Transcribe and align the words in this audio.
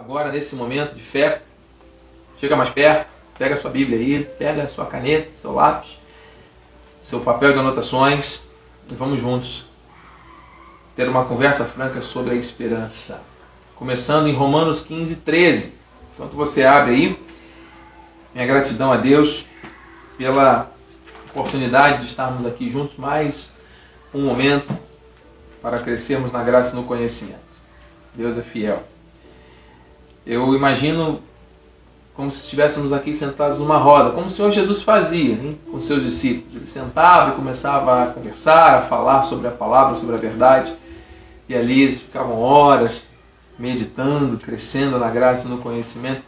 agora 0.00 0.32
nesse 0.32 0.56
momento 0.56 0.94
de 0.94 1.02
fé, 1.02 1.42
chega 2.38 2.56
mais 2.56 2.70
perto, 2.70 3.12
pega 3.38 3.56
sua 3.56 3.70
Bíblia 3.70 3.98
aí, 3.98 4.24
pega 4.38 4.66
sua 4.66 4.86
caneta, 4.86 5.28
seu 5.34 5.52
lápis, 5.52 5.98
seu 7.02 7.20
papel 7.20 7.52
de 7.52 7.58
anotações 7.58 8.40
e 8.90 8.94
vamos 8.94 9.20
juntos 9.20 9.66
ter 10.96 11.06
uma 11.06 11.26
conversa 11.26 11.66
franca 11.66 12.00
sobre 12.00 12.32
a 12.32 12.34
esperança. 12.34 13.20
Começando 13.76 14.26
em 14.26 14.32
Romanos 14.32 14.80
15, 14.80 15.16
13. 15.16 15.74
Enquanto 16.14 16.32
você 16.32 16.64
abre 16.64 16.94
aí, 16.94 17.26
minha 18.34 18.46
gratidão 18.46 18.90
a 18.90 18.96
Deus 18.96 19.44
pela 20.16 20.70
oportunidade 21.30 22.00
de 22.00 22.06
estarmos 22.06 22.46
aqui 22.46 22.70
juntos 22.70 22.96
mais 22.96 23.52
um 24.14 24.22
momento 24.22 24.76
para 25.60 25.78
crescermos 25.78 26.32
na 26.32 26.42
graça 26.42 26.72
e 26.72 26.76
no 26.76 26.84
conhecimento. 26.84 27.38
Deus 28.14 28.36
é 28.36 28.42
fiel. 28.42 28.89
Eu 30.30 30.54
imagino 30.54 31.20
como 32.14 32.30
se 32.30 32.44
estivéssemos 32.44 32.92
aqui 32.92 33.12
sentados 33.12 33.58
numa 33.58 33.78
roda, 33.78 34.10
como 34.12 34.28
o 34.28 34.30
Senhor 34.30 34.52
Jesus 34.52 34.80
fazia 34.80 35.32
hein, 35.32 35.58
com 35.68 35.80
seus 35.80 36.04
discípulos. 36.04 36.54
Ele 36.54 36.66
sentava 36.66 37.32
e 37.32 37.34
começava 37.34 38.04
a 38.04 38.06
conversar, 38.06 38.78
a 38.78 38.82
falar 38.82 39.22
sobre 39.22 39.48
a 39.48 39.50
palavra, 39.50 39.96
sobre 39.96 40.14
a 40.14 40.18
verdade, 40.18 40.72
e 41.48 41.54
ali 41.56 41.82
eles 41.82 41.98
ficavam 41.98 42.38
horas 42.38 43.06
meditando, 43.58 44.38
crescendo 44.38 45.00
na 45.00 45.10
graça 45.10 45.48
e 45.48 45.50
no 45.50 45.58
conhecimento. 45.58 46.22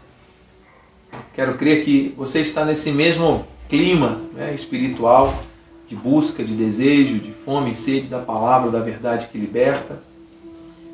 Quero 1.33 1.57
crer 1.57 1.85
que 1.85 2.13
você 2.17 2.41
está 2.41 2.65
nesse 2.65 2.91
mesmo 2.91 3.47
clima 3.69 4.21
né, 4.33 4.53
espiritual 4.53 5.39
de 5.87 5.95
busca, 5.95 6.43
de 6.43 6.55
desejo, 6.55 7.21
de 7.21 7.31
fome 7.31 7.71
e 7.71 7.75
sede 7.77 8.09
da 8.09 8.19
palavra, 8.19 8.69
da 8.69 8.81
verdade 8.81 9.29
que 9.29 9.39
liberta, 9.39 10.03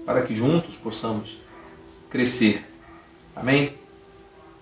para 0.04 0.20
que 0.20 0.34
juntos 0.34 0.76
possamos 0.76 1.38
crescer. 2.10 2.68
Amém? 3.40 3.72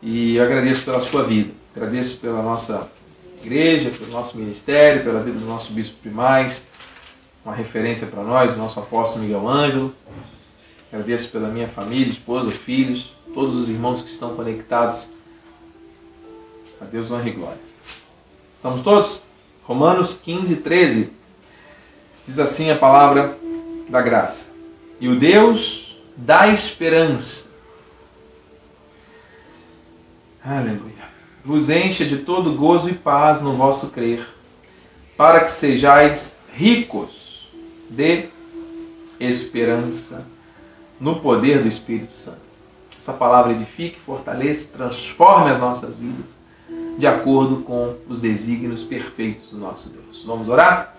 E 0.03 0.37
eu 0.37 0.45
agradeço 0.45 0.85
pela 0.85 1.01
sua 1.01 1.23
vida, 1.23 1.51
agradeço 1.75 2.19
pela 2.19 2.43
nossa 2.43 2.91
igreja, 3.43 3.91
pelo 3.91 4.11
nosso 4.11 4.37
ministério, 4.37 5.03
pela 5.03 5.21
vida 5.21 5.39
do 5.39 5.47
nosso 5.47 5.73
bispo 5.73 5.97
primaz, 6.03 6.63
uma 7.43 7.55
referência 7.55 8.07
para 8.07 8.23
nós, 8.23 8.55
o 8.55 8.59
nosso 8.59 8.79
apóstolo 8.79 9.25
Miguel 9.25 9.49
Ângelo. 9.49 9.95
Agradeço 10.93 11.31
pela 11.31 11.49
minha 11.49 11.67
família, 11.67 12.07
esposa, 12.07 12.51
filhos, 12.51 13.15
todos 13.33 13.57
os 13.57 13.71
irmãos 13.71 14.03
que 14.03 14.11
estão 14.11 14.37
conectados. 14.37 15.11
A 16.79 16.85
Deus 16.85 17.11
honra 17.11 17.29
e 17.29 17.33
glória. 17.33 17.61
Estamos 18.55 18.83
todos? 18.83 19.23
Romanos 19.65 20.21
15, 20.23 20.57
13. 20.57 21.11
Diz 22.27 22.39
assim 22.39 22.71
a 22.71 22.77
palavra 22.77 23.39
da 23.89 24.03
graça. 24.03 24.51
E 25.01 25.09
o 25.09 25.17
Deus 25.17 25.99
da 26.15 26.49
esperança. 26.49 27.46
Aleluia. 30.49 31.11
Vos 31.45 31.69
encha 31.69 32.05
de 32.05 32.19
todo 32.19 32.55
gozo 32.55 32.89
e 32.89 32.95
paz 32.95 33.41
no 33.41 33.57
vosso 33.57 33.89
crer, 33.89 34.25
para 35.17 35.41
que 35.41 35.51
sejais 35.51 36.39
ricos 36.55 37.49
de 37.91 38.29
esperança 39.19 40.25
no 41.01 41.17
poder 41.17 41.63
do 41.63 41.69
Espírito 41.69 42.13
Santo. 42.13 42.39
Essa 42.97 43.13
palavra 43.13 43.53
edifique, 43.53 43.99
fortaleça, 43.99 44.69
transforme 44.73 45.51
as 45.51 45.59
nossas 45.59 45.97
vidas 45.97 46.27
de 46.97 47.09
acordo 47.09 47.63
com 47.63 47.97
os 48.09 48.21
desígnios 48.21 48.85
perfeitos 48.85 49.51
do 49.51 49.59
nosso 49.59 49.89
Deus. 49.89 50.23
Vamos 50.25 50.49
orar? 50.49 50.97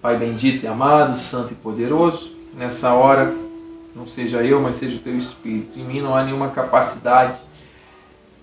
Pai 0.00 0.16
bendito 0.16 0.64
e 0.64 0.66
amado, 0.66 1.14
santo 1.14 1.52
e 1.52 1.56
poderoso, 1.56 2.32
nessa 2.54 2.94
hora, 2.94 3.34
não 3.94 4.06
seja 4.06 4.42
eu, 4.42 4.62
mas 4.62 4.76
seja 4.76 4.96
o 4.96 5.00
teu 5.00 5.16
Espírito. 5.16 5.78
Em 5.78 5.84
mim 5.84 6.00
não 6.00 6.16
há 6.16 6.24
nenhuma 6.24 6.48
capacidade, 6.48 7.38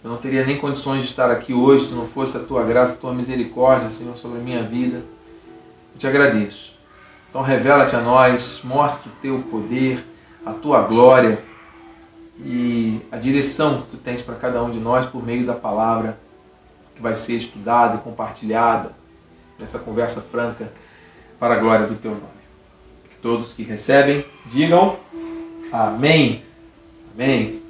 eu 0.06 0.12
não 0.12 0.18
teria 0.18 0.46
nem 0.46 0.56
condições 0.56 1.02
de 1.02 1.10
estar 1.10 1.32
aqui 1.32 1.52
hoje 1.52 1.88
se 1.88 1.96
não 1.96 2.06
fosse 2.06 2.38
a 2.38 2.40
tua 2.40 2.64
graça, 2.64 2.94
a 2.94 2.98
tua 2.98 3.12
misericórdia, 3.12 3.90
Senhor, 3.90 4.16
sobre 4.16 4.38
a 4.38 4.42
minha 4.42 4.62
vida. 4.62 4.98
Eu 4.98 5.98
te 5.98 6.06
agradeço. 6.06 6.78
Então 7.28 7.42
revela-te 7.42 7.96
a 7.96 8.02
nós, 8.02 8.62
mostra 8.64 9.10
o 9.10 9.16
teu 9.20 9.40
poder, 9.50 10.06
a 10.46 10.54
tua 10.54 10.84
glória 10.84 11.44
e 12.40 13.02
a 13.12 13.18
direção 13.18 13.82
que 13.82 13.88
tu 13.88 13.98
tens 13.98 14.22
para 14.22 14.36
cada 14.36 14.62
um 14.62 14.70
de 14.70 14.80
nós 14.80 15.08
por 15.08 15.26
meio 15.26 15.44
da 15.44 15.56
palavra 15.56 16.20
que 16.94 17.02
vai 17.02 17.16
ser 17.16 17.34
estudada 17.34 17.96
e 17.96 18.02
compartilhada 18.02 18.92
nessa 19.60 19.80
conversa 19.80 20.22
franca 20.22 20.72
para 21.40 21.56
a 21.56 21.58
glória 21.58 21.88
do 21.88 21.96
teu 21.96 22.12
nome. 22.12 22.24
Que 23.10 23.18
todos 23.24 23.54
que 23.54 23.64
recebem 23.64 24.24
digam 24.46 24.98
amém. 25.72 26.44
Amém. 27.12 27.65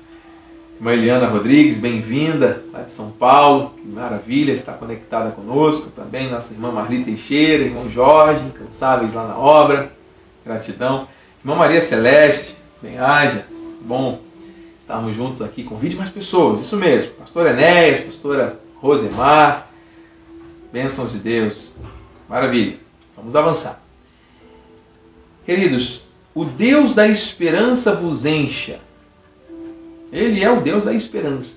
Irmã 0.77 0.91
Eliana 0.91 1.27
Rodrigues, 1.27 1.77
bem-vinda 1.77 2.61
lá 2.73 2.81
de 2.81 2.91
São 2.91 3.09
Paulo, 3.09 3.73
que 3.77 3.87
maravilha 3.87 4.51
estar 4.51 4.73
conectada 4.73 5.31
conosco. 5.31 5.89
Também 5.91 6.29
nossa 6.29 6.53
irmã 6.53 6.69
Marli 6.69 7.01
Teixeira, 7.05 7.63
irmão 7.63 7.89
Jorge, 7.89 8.43
incansáveis 8.43 9.13
lá 9.13 9.25
na 9.25 9.37
obra, 9.37 9.89
gratidão. 10.45 11.07
Irmã 11.41 11.55
Maria 11.55 11.79
Celeste, 11.79 12.57
bem-haja, 12.81 13.47
bom 13.81 14.19
estarmos 14.77 15.15
juntos 15.15 15.41
aqui. 15.41 15.63
Convide 15.63 15.95
mais 15.95 16.09
pessoas, 16.09 16.59
isso 16.59 16.75
mesmo. 16.75 17.11
Pastor 17.13 17.47
Enéas, 17.47 18.01
pastora 18.01 18.59
Rosemar. 18.75 19.69
Bênçãos 20.73 21.13
de 21.13 21.19
Deus. 21.19 21.71
Maravilha. 22.27 22.77
Vamos 23.15 23.33
avançar. 23.33 23.81
Queridos, 25.45 26.01
o 26.33 26.43
Deus 26.43 26.93
da 26.93 27.07
esperança 27.07 27.95
vos 27.95 28.25
encha. 28.25 28.81
Ele 30.15 30.43
é 30.43 30.51
o 30.51 30.61
Deus 30.61 30.83
da 30.83 30.93
esperança. 30.93 31.55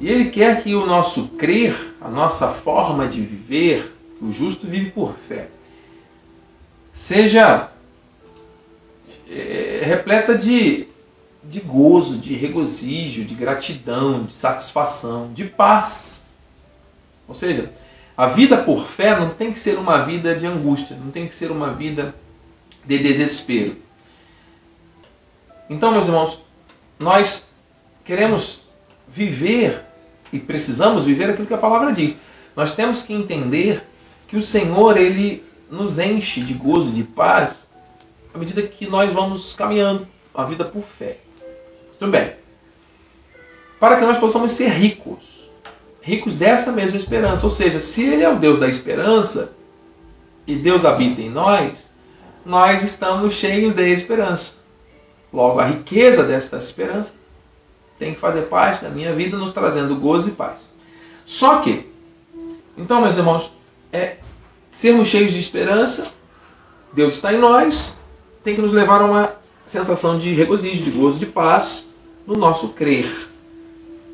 E 0.00 0.08
Ele 0.08 0.30
quer 0.30 0.62
que 0.62 0.74
o 0.74 0.86
nosso 0.86 1.30
crer, 1.30 1.94
a 2.00 2.08
nossa 2.08 2.48
forma 2.48 3.06
de 3.06 3.20
viver, 3.20 3.94
o 4.20 4.32
justo 4.32 4.66
vive 4.66 4.90
por 4.90 5.14
fé, 5.28 5.48
seja 6.92 7.70
é, 9.30 9.82
repleta 9.84 10.36
de, 10.36 10.86
de 11.44 11.60
gozo, 11.60 12.18
de 12.18 12.34
regozijo, 12.34 13.24
de 13.24 13.34
gratidão, 13.34 14.24
de 14.24 14.32
satisfação, 14.32 15.30
de 15.32 15.44
paz 15.44 16.20
ou 17.30 17.34
seja, 17.34 17.70
a 18.16 18.26
vida 18.26 18.56
por 18.56 18.84
fé 18.84 19.16
não 19.16 19.30
tem 19.30 19.52
que 19.52 19.60
ser 19.60 19.78
uma 19.78 19.98
vida 19.98 20.34
de 20.34 20.48
angústia, 20.48 20.96
não 20.96 21.12
tem 21.12 21.28
que 21.28 21.34
ser 21.34 21.52
uma 21.52 21.72
vida 21.72 22.12
de 22.84 22.98
desespero. 22.98 23.76
Então, 25.70 25.92
meus 25.92 26.06
irmãos, 26.06 26.42
nós 26.98 27.46
queremos 28.10 28.62
viver 29.06 29.84
e 30.32 30.40
precisamos 30.40 31.04
viver 31.04 31.30
aquilo 31.30 31.46
que 31.46 31.54
a 31.54 31.58
palavra 31.58 31.92
diz. 31.92 32.18
Nós 32.56 32.74
temos 32.74 33.02
que 33.02 33.14
entender 33.14 33.84
que 34.26 34.36
o 34.36 34.42
Senhor 34.42 34.96
ele 34.96 35.44
nos 35.70 36.00
enche 36.00 36.40
de 36.40 36.52
gozo, 36.52 36.90
de 36.90 37.04
paz, 37.04 37.70
à 38.34 38.38
medida 38.38 38.62
que 38.62 38.84
nós 38.88 39.12
vamos 39.12 39.54
caminhando 39.54 40.08
a 40.34 40.42
vida 40.42 40.64
por 40.64 40.82
fé. 40.82 41.18
Tudo 42.00 42.10
bem. 42.10 42.32
Para 43.78 43.96
que 43.96 44.04
nós 44.04 44.18
possamos 44.18 44.50
ser 44.50 44.70
ricos 44.70 45.48
ricos 46.02 46.34
dessa 46.34 46.72
mesma 46.72 46.96
esperança. 46.96 47.44
Ou 47.44 47.50
seja, 47.50 47.78
se 47.78 48.02
Ele 48.08 48.24
é 48.24 48.28
o 48.28 48.40
Deus 48.40 48.58
da 48.58 48.66
esperança 48.66 49.54
e 50.48 50.56
Deus 50.56 50.84
habita 50.84 51.20
em 51.20 51.30
nós, 51.30 51.88
nós 52.44 52.82
estamos 52.82 53.34
cheios 53.34 53.72
de 53.72 53.88
esperança. 53.88 54.54
Logo, 55.32 55.60
a 55.60 55.66
riqueza 55.66 56.24
desta 56.24 56.56
esperança 56.56 57.19
tem 58.00 58.14
que 58.14 58.18
fazer 58.18 58.42
parte 58.42 58.82
da 58.82 58.88
minha 58.88 59.14
vida, 59.14 59.36
nos 59.36 59.52
trazendo 59.52 59.94
gozo 59.94 60.28
e 60.28 60.32
paz. 60.32 60.66
Só 61.26 61.58
que, 61.58 61.86
então, 62.76 63.02
meus 63.02 63.18
irmãos, 63.18 63.52
é 63.92 64.16
sermos 64.70 65.06
cheios 65.06 65.32
de 65.32 65.38
esperança, 65.38 66.10
Deus 66.94 67.12
está 67.12 67.32
em 67.32 67.38
nós, 67.38 67.92
tem 68.42 68.54
que 68.54 68.62
nos 68.62 68.72
levar 68.72 69.02
a 69.02 69.04
uma 69.04 69.32
sensação 69.66 70.18
de 70.18 70.32
regozijo, 70.32 70.82
de 70.82 70.90
gozo, 70.90 71.18
de 71.18 71.26
paz 71.26 71.86
no 72.26 72.34
nosso 72.34 72.70
crer. 72.70 73.28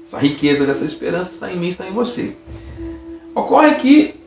Essa 0.05 0.19
riqueza 0.19 0.67
dessa 0.67 0.85
esperança 0.85 1.31
está 1.33 1.53
em 1.53 1.57
mim, 1.57 1.69
está 1.69 1.87
em 1.87 1.93
você. 1.93 2.37
Ocorre 3.37 3.77
que 3.77 4.21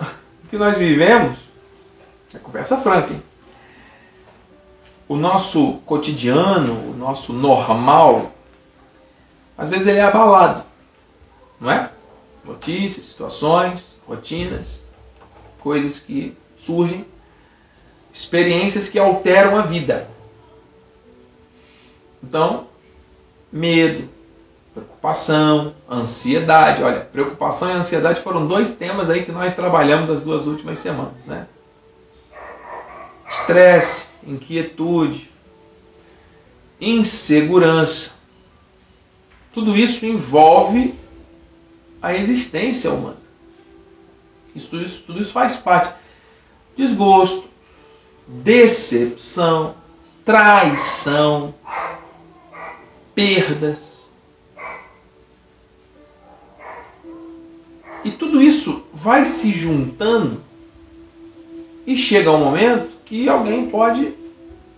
o 0.00 0.48
que 0.48 0.56
nós 0.56 0.78
vivemos 0.78 1.36
é 2.34 2.38
conversa 2.38 2.78
franca. 2.78 3.12
Hein? 3.12 3.22
O 5.06 5.16
nosso 5.16 5.74
cotidiano, 5.84 6.90
o 6.90 6.96
nosso 6.96 7.32
normal, 7.32 8.32
às 9.60 9.68
vezes 9.68 9.86
ele 9.86 9.98
é 9.98 10.02
abalado, 10.02 10.64
não 11.60 11.70
é? 11.70 11.92
Notícias, 12.44 13.06
situações, 13.06 13.96
rotinas, 14.08 14.80
coisas 15.60 16.00
que 16.00 16.36
surgem, 16.56 17.06
experiências 18.12 18.88
que 18.88 18.98
alteram 18.98 19.56
a 19.56 19.62
vida. 19.62 20.08
Então, 22.22 22.66
medo, 23.52 24.08
Preocupação, 24.72 25.74
ansiedade. 25.90 26.82
Olha, 26.82 27.00
preocupação 27.00 27.70
e 27.70 27.72
ansiedade 27.72 28.20
foram 28.20 28.46
dois 28.46 28.74
temas 28.76 29.10
aí 29.10 29.24
que 29.24 29.32
nós 29.32 29.52
trabalhamos 29.54 30.08
as 30.08 30.22
duas 30.22 30.46
últimas 30.46 30.78
semanas, 30.78 31.12
né? 31.26 31.46
Estresse, 33.28 34.06
inquietude, 34.24 35.30
insegurança. 36.80 38.12
Tudo 39.52 39.76
isso 39.76 40.06
envolve 40.06 40.94
a 42.00 42.14
existência 42.14 42.92
humana. 42.92 43.18
Isso, 44.54 44.76
isso, 44.76 45.02
tudo 45.06 45.20
isso 45.20 45.32
faz 45.32 45.56
parte. 45.56 45.94
Desgosto, 46.76 47.48
decepção, 48.26 49.74
traição, 50.24 51.54
perdas. 53.14 54.10
E 58.04 58.10
tudo 58.10 58.40
isso 58.40 58.84
vai 58.92 59.24
se 59.24 59.52
juntando 59.52 60.40
e 61.86 61.96
chega 61.96 62.30
um 62.30 62.38
momento 62.38 62.96
que 63.04 63.28
alguém 63.28 63.68
pode 63.68 64.14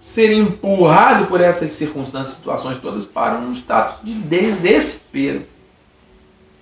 ser 0.02 0.32
empurrado 0.32 1.26
por 1.26 1.40
essas 1.40 1.70
circunstâncias, 1.72 2.36
situações 2.36 2.76
todas 2.78 3.06
para 3.06 3.38
um 3.38 3.52
status 3.52 4.00
de 4.02 4.12
desespero. 4.12 5.44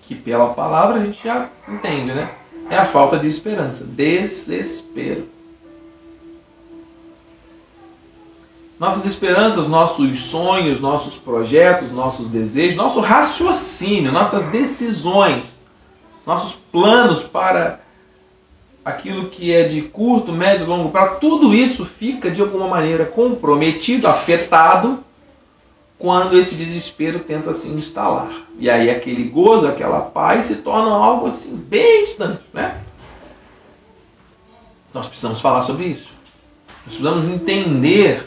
Que 0.03 0.15
pela 0.15 0.53
palavra 0.53 1.01
a 1.01 1.05
gente 1.05 1.25
já 1.25 1.49
entende, 1.67 2.13
né? 2.13 2.31
É 2.69 2.77
a 2.77 2.85
falta 2.85 3.19
de 3.19 3.27
esperança, 3.27 3.85
desespero. 3.87 5.27
Nossas 8.79 9.07
esperanças, 9.07 9.69
nossos 9.69 10.23
sonhos, 10.25 10.81
nossos 10.81 11.19
projetos, 11.19 11.91
nossos 11.91 12.29
desejos, 12.29 12.77
nosso 12.77 13.01
raciocínio, 13.01 14.13
nossas 14.13 14.47
decisões, 14.47 15.59
nossos 16.27 16.55
planos 16.55 17.23
para 17.23 17.81
aquilo 18.85 19.29
que 19.29 19.53
é 19.53 19.65
de 19.65 19.83
curto, 19.83 20.33
médio 20.33 20.67
longo 20.67 20.91
prazo, 20.91 21.19
tudo 21.21 21.55
isso 21.55 21.85
fica 21.85 22.31
de 22.31 22.41
alguma 22.41 22.67
maneira 22.67 23.05
comprometido, 23.05 24.09
afetado, 24.09 25.05
quando 25.99 26.39
esse 26.39 26.55
desespero 26.55 27.19
tenta 27.19 27.53
se 27.53 27.69
instalar. 27.69 28.33
E 28.59 28.71
aí 28.71 28.89
aquele 28.89 29.25
gozo, 29.25 29.67
aquela 29.67 30.01
paz 30.01 30.47
se 30.47 30.57
torna 30.57 30.91
algo 30.91 31.27
assim 31.27 31.55
bem 31.55 32.03
distante, 32.03 32.41
né? 32.55 32.81
Nós 34.95 35.07
precisamos 35.07 35.41
falar 35.41 35.61
sobre 35.61 35.85
isso. 35.85 36.09
Nós 36.87 36.97
precisamos 36.97 37.29
entender 37.29 38.27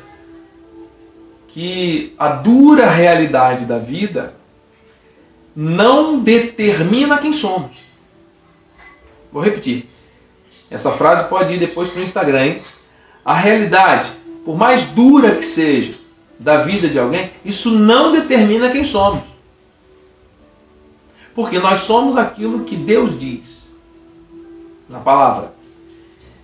que 1.47 2.13
a 2.17 2.29
dura 2.29 2.89
realidade 2.89 3.65
da 3.65 3.79
vida 3.79 4.35
não 5.55 6.19
determina 6.19 7.17
quem 7.17 7.33
somos. 7.33 7.77
Vou 9.31 9.41
repetir. 9.41 9.87
Essa 10.73 10.91
frase 10.91 11.29
pode 11.29 11.53
ir 11.53 11.59
depois 11.59 11.93
para 11.93 12.01
o 12.01 12.03
Instagram, 12.03 12.45
hein? 12.45 12.61
A 13.23 13.35
realidade, 13.35 14.09
por 14.43 14.57
mais 14.57 14.85
dura 14.85 15.35
que 15.35 15.45
seja 15.45 15.93
da 16.39 16.63
vida 16.63 16.89
de 16.89 16.97
alguém, 16.97 17.31
isso 17.45 17.69
não 17.69 18.11
determina 18.11 18.71
quem 18.71 18.83
somos. 18.83 19.21
Porque 21.35 21.59
nós 21.59 21.81
somos 21.81 22.17
aquilo 22.17 22.63
que 22.63 22.75
Deus 22.75 23.17
diz 23.17 23.69
na 24.89 24.99
palavra. 24.99 25.53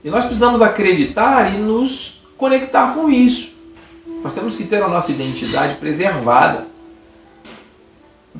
E 0.03 0.11
nós 0.11 0.25
precisamos 0.25 0.61
acreditar 0.61 1.51
e 1.51 1.57
nos 1.57 2.21
conectar 2.37 2.93
com 2.93 3.09
isso. 3.09 3.51
Nós 4.23 4.33
temos 4.33 4.55
que 4.55 4.63
ter 4.63 4.83
a 4.83 4.87
nossa 4.87 5.11
identidade 5.11 5.77
preservada 5.77 6.67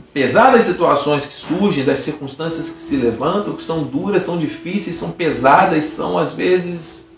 apesar 0.10 0.51
das 0.51 0.63
situações 0.63 1.25
que 1.25 1.34
surgem, 1.34 1.84
das 1.84 1.98
circunstâncias 2.00 2.69
que 2.69 2.81
se 2.81 2.96
levantam, 2.96 3.56
que 3.56 3.63
são 3.63 3.84
duras, 3.84 4.24
são 4.24 4.40
difíceis, 4.40 4.96
são 4.98 5.12
pesadas, 5.12 5.84
são 5.84 6.18
às 6.18 6.31
vezes 6.34 7.12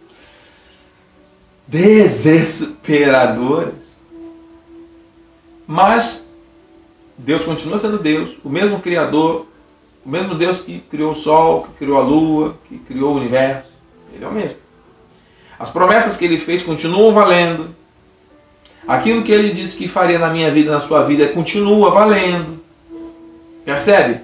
desesperadoras. 1.68 3.92
Mas 5.68 6.28
Deus 7.18 7.44
continua 7.44 7.78
sendo 7.78 8.00
Deus, 8.00 8.38
o 8.44 8.50
mesmo 8.50 8.80
Criador, 8.80 9.46
o 10.06 10.10
mesmo 10.10 10.36
Deus 10.36 10.62
que 10.62 10.80
criou 10.80 11.12
o 11.12 11.16
Sol, 11.16 11.64
que 11.64 11.74
criou 11.80 12.00
a 12.00 12.02
Lua, 12.02 12.58
que 12.68 12.78
criou 12.80 13.14
o 13.14 13.18
universo. 13.18 13.70
Ele 14.14 14.26
é 14.26 14.28
o 14.28 14.34
mesmo. 14.34 14.58
As 15.58 15.70
promessas 15.70 16.18
que 16.18 16.26
ele 16.26 16.40
fez 16.40 16.62
continuam 16.64 17.14
valendo. 17.14 17.74
Aquilo 18.88 19.22
que 19.22 19.32
ele 19.32 19.52
disse 19.52 19.78
que 19.78 19.88
faria 19.88 20.18
na 20.18 20.32
minha 20.32 20.50
vida, 20.50 20.72
na 20.72 20.80
sua 20.80 21.04
vida, 21.04 21.28
continua 21.28 21.92
valendo. 21.92 22.61
Percebe? 23.66 24.22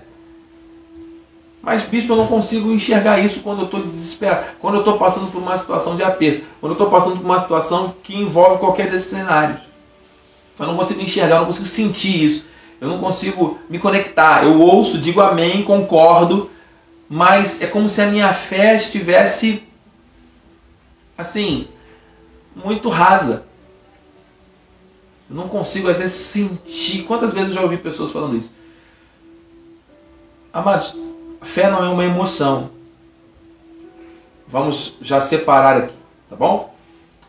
Mas, 1.62 1.84
bispo, 1.84 2.13
eu 2.13 2.18
não 2.18 2.28
consigo 2.28 2.72
enxergar 2.72 3.19
isso 3.19 3.42
quando 3.42 3.60
eu 3.60 3.66
estou 3.66 3.81
desesperado, 3.81 4.48
quando 4.60 4.75
eu 4.75 4.80
estou 4.80 4.98
passando 4.98 5.30
por 5.31 5.42
uma 5.42 5.57
situação 5.57 5.95
de 5.95 6.04
aperto, 6.04 6.45
quando 6.62 6.72
eu 6.72 6.75
estou 6.75 6.89
passando 6.89 7.18
por 7.18 7.25
uma 7.25 7.39
situação 7.39 7.94
que 8.04 8.16
envolve 8.16 8.60
qualquer 8.60 8.89
desses 8.89 9.10
cenários. 9.10 9.60
Eu 10.57 10.68
não 10.68 10.78
consigo 10.78 11.01
enxergar, 11.01 11.36
eu 11.36 11.39
não 11.39 11.45
consigo 11.48 11.68
sentir 11.68 12.24
isso. 12.24 12.45
Eu 12.80 12.88
não 12.88 13.00
consigo 13.00 13.60
me 13.69 13.80
conectar. 13.80 14.44
Eu 14.44 14.60
ouço, 14.62 15.00
digo 15.00 15.19
amém, 15.19 15.63
concordo, 15.63 16.50
mas 17.10 17.62
é 17.62 17.68
como 17.68 17.90
se 17.90 18.01
a 18.01 18.07
minha 18.07 18.33
fé 18.33 18.75
estivesse 18.75 19.63
assim, 21.18 21.68
muito 22.56 22.90
rasa. 22.90 23.45
Eu 25.30 25.36
não 25.36 25.50
consigo, 25.50 25.90
às 25.90 25.98
vezes, 25.98 26.16
sentir. 26.16 27.04
Quantas 27.04 27.33
vezes 27.33 27.50
eu 27.50 27.56
já 27.56 27.62
ouvi 27.62 27.78
pessoas 27.78 28.12
falando 28.12 28.38
isso? 28.38 28.51
Amados, 30.53 30.95
fé 31.41 31.69
não 31.69 31.83
é 31.83 31.89
uma 31.89 32.05
emoção. 32.05 32.71
Vamos 34.47 34.95
já 35.01 35.19
separar 35.19 35.77
aqui, 35.77 35.95
tá 36.29 36.35
bom? 36.35 36.73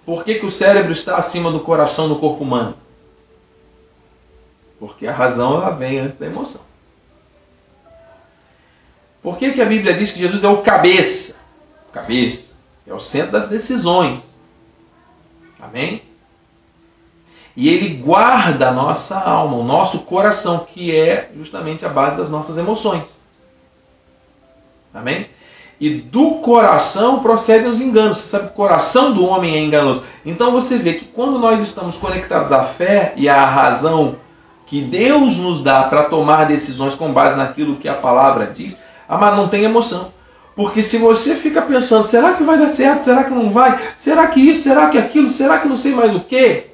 Por 0.06 0.24
que, 0.24 0.36
que 0.36 0.46
o 0.46 0.50
cérebro 0.50 0.92
está 0.92 1.16
acima 1.16 1.50
do 1.50 1.60
coração 1.60 2.08
no 2.08 2.18
corpo 2.18 2.42
humano? 2.42 2.74
Porque 4.78 5.06
a 5.06 5.12
razão 5.12 5.56
ela 5.56 5.70
vem 5.70 5.98
antes 5.98 6.16
da 6.16 6.26
emoção. 6.26 6.62
Por 9.22 9.36
que, 9.36 9.52
que 9.52 9.60
a 9.60 9.66
Bíblia 9.66 9.94
diz 9.94 10.12
que 10.12 10.18
Jesus 10.18 10.44
é 10.44 10.48
o 10.48 10.62
cabeça? 10.62 11.36
Cabeça. 11.92 12.52
É 12.86 12.94
o 12.94 13.00
centro 13.00 13.32
das 13.32 13.48
decisões. 13.48 14.32
Amém? 15.60 16.07
E 17.58 17.68
ele 17.68 17.88
guarda 17.96 18.68
a 18.68 18.72
nossa 18.72 19.18
alma, 19.18 19.56
o 19.56 19.64
nosso 19.64 20.04
coração, 20.04 20.64
que 20.72 20.94
é 20.94 21.28
justamente 21.36 21.84
a 21.84 21.88
base 21.88 22.16
das 22.16 22.30
nossas 22.30 22.56
emoções. 22.56 23.02
Amém? 24.94 25.26
E 25.80 25.90
do 25.90 26.36
coração 26.36 27.18
procedem 27.18 27.66
os 27.66 27.80
enganos. 27.80 28.18
Você 28.18 28.28
sabe 28.28 28.44
que 28.44 28.52
o 28.52 28.54
coração 28.54 29.12
do 29.12 29.26
homem 29.26 29.56
é 29.56 29.58
enganoso. 29.58 30.04
Então 30.24 30.52
você 30.52 30.78
vê 30.78 30.92
que 30.92 31.06
quando 31.06 31.36
nós 31.36 31.60
estamos 31.60 31.96
conectados 31.96 32.52
à 32.52 32.62
fé 32.62 33.12
e 33.16 33.28
à 33.28 33.44
razão 33.44 34.14
que 34.64 34.80
Deus 34.80 35.38
nos 35.38 35.64
dá 35.64 35.82
para 35.82 36.04
tomar 36.04 36.44
decisões 36.44 36.94
com 36.94 37.12
base 37.12 37.36
naquilo 37.36 37.74
que 37.74 37.88
a 37.88 37.94
palavra 37.94 38.46
diz, 38.46 38.78
mas 39.08 39.36
não 39.36 39.48
tem 39.48 39.64
emoção. 39.64 40.12
Porque 40.54 40.80
se 40.80 40.96
você 40.96 41.34
fica 41.34 41.60
pensando, 41.62 42.04
será 42.04 42.34
que 42.34 42.44
vai 42.44 42.56
dar 42.56 42.68
certo? 42.68 43.00
Será 43.00 43.24
que 43.24 43.34
não 43.34 43.50
vai? 43.50 43.80
Será 43.96 44.28
que 44.28 44.38
isso? 44.38 44.62
Será 44.62 44.90
que 44.90 44.96
aquilo? 44.96 45.28
Será 45.28 45.58
que 45.58 45.66
não 45.66 45.76
sei 45.76 45.92
mais 45.92 46.14
o 46.14 46.20
quê? 46.20 46.68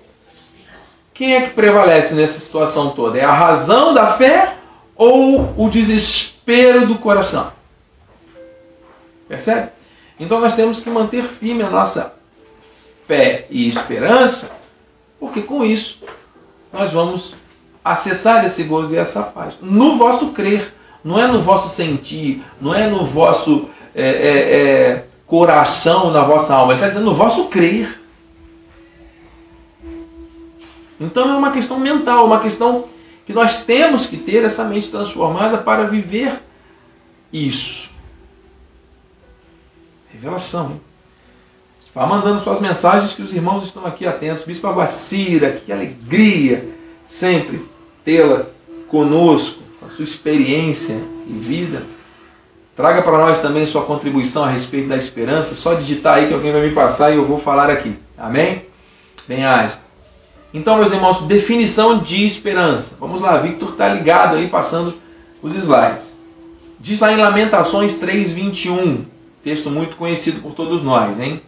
Quem 1.15 1.37
é 1.37 1.43
que 1.43 1.51
prevalece 1.51 2.15
nessa 2.15 2.41
situação 2.41 2.91
toda? 2.91 3.17
É 3.17 3.25
a 3.25 3.33
razão 3.33 3.95
da 3.95 4.15
fé 4.15 4.57
ou 4.97 5.55
o 5.57 5.71
desespero 5.71 6.87
do 6.89 6.97
coração? 6.99 7.53
Percebe? 9.29 9.71
Então 10.19 10.41
nós 10.41 10.55
temos 10.55 10.81
que 10.81 10.91
manter 10.91 11.23
firme 11.23 11.63
a 11.63 11.71
nossa 11.71 12.17
fé 13.07 13.47
e 13.49 13.69
esperança, 13.69 14.51
porque 15.21 15.41
com 15.41 15.65
isso 15.65 16.03
nós 16.73 16.93
vamos 16.93 17.37
acessar 17.85 18.45
esse 18.45 18.65
gozo 18.65 18.95
e 18.95 18.99
essa 18.99 19.23
paz. 19.23 19.59
No 19.61 19.97
vosso 19.97 20.33
crer, 20.33 20.75
não 21.05 21.19
é 21.19 21.27
no 21.27 21.41
vosso 21.41 21.69
sentir, 21.69 22.43
não 22.61 22.75
é 22.75 22.89
no 22.89 23.05
vosso 23.05 23.69
é, 23.95 24.03
é, 24.03 24.61
é, 24.61 25.05
coração, 25.27 26.11
na 26.11 26.23
vossa 26.23 26.55
alma, 26.55 26.73
ele 26.73 26.81
está 26.81 26.89
dizendo 26.89 27.07
no 27.07 27.15
vosso 27.15 27.49
crer. 27.49 28.03
Então 31.01 31.31
é 31.31 31.37
uma 31.37 31.51
questão 31.51 31.79
mental, 31.79 32.27
uma 32.27 32.41
questão 32.41 32.87
que 33.27 33.33
nós 33.33 33.65
temos 33.65 34.07
que 34.07 34.17
ter 34.17 34.45
essa 34.45 34.65
mente 34.65 34.91
transformada 34.91 35.59
para 35.59 35.85
viver 35.85 36.41
isso. 37.33 37.93
Revelação. 40.13 40.73
Hein? 40.73 40.81
Vá 41.95 42.07
mandando 42.07 42.41
suas 42.41 42.61
mensagens 42.61 43.13
que 43.13 43.23
os 43.23 43.33
irmãos 43.33 43.63
estão 43.63 43.87
aqui 43.87 44.05
atentos. 44.05 44.45
Bispo 44.45 44.67
Aguacira, 44.67 45.53
que 45.53 45.73
alegria 45.73 46.69
sempre 47.07 47.65
tê-la 48.05 48.47
conosco, 48.89 49.63
a 49.81 49.89
sua 49.89 50.03
experiência 50.03 51.01
e 51.27 51.33
vida. 51.33 51.85
Traga 52.75 53.01
para 53.01 53.19
nós 53.19 53.39
também 53.39 53.65
sua 53.65 53.85
contribuição 53.85 54.43
a 54.43 54.49
respeito 54.49 54.89
da 54.89 54.97
esperança. 54.97 55.55
Só 55.55 55.75
digitar 55.75 56.17
aí 56.17 56.27
que 56.27 56.35
alguém 56.35 56.51
vai 56.51 56.63
me 56.63 56.75
passar 56.75 57.13
e 57.13 57.17
eu 57.17 57.25
vou 57.25 57.39
falar 57.39 57.71
aqui. 57.71 57.97
Amém? 58.19 58.67
Bem 59.29 59.45
haja. 59.45 59.84
Então, 60.55 60.77
meus 60.79 60.93
irmãos, 60.93 61.23
definição 61.23 61.99
de 61.99 62.25
esperança. 62.25 62.97
Vamos 63.01 63.21
lá, 63.21 63.39
Victor 63.39 63.71
está 63.71 63.89
ligado 63.89 64.37
aí, 64.37 64.47
passando 64.47 64.95
os 65.43 65.53
slides. 65.53 66.17
Diz 66.79 67.01
lá 67.01 67.13
em 67.13 67.17
Lamentações 67.17 67.93
3,21, 67.95 69.01
texto 69.43 69.69
muito 69.69 69.97
conhecido 69.97 70.41
por 70.41 70.53
todos 70.53 70.81
nós, 70.85 71.19
hein? 71.19 71.43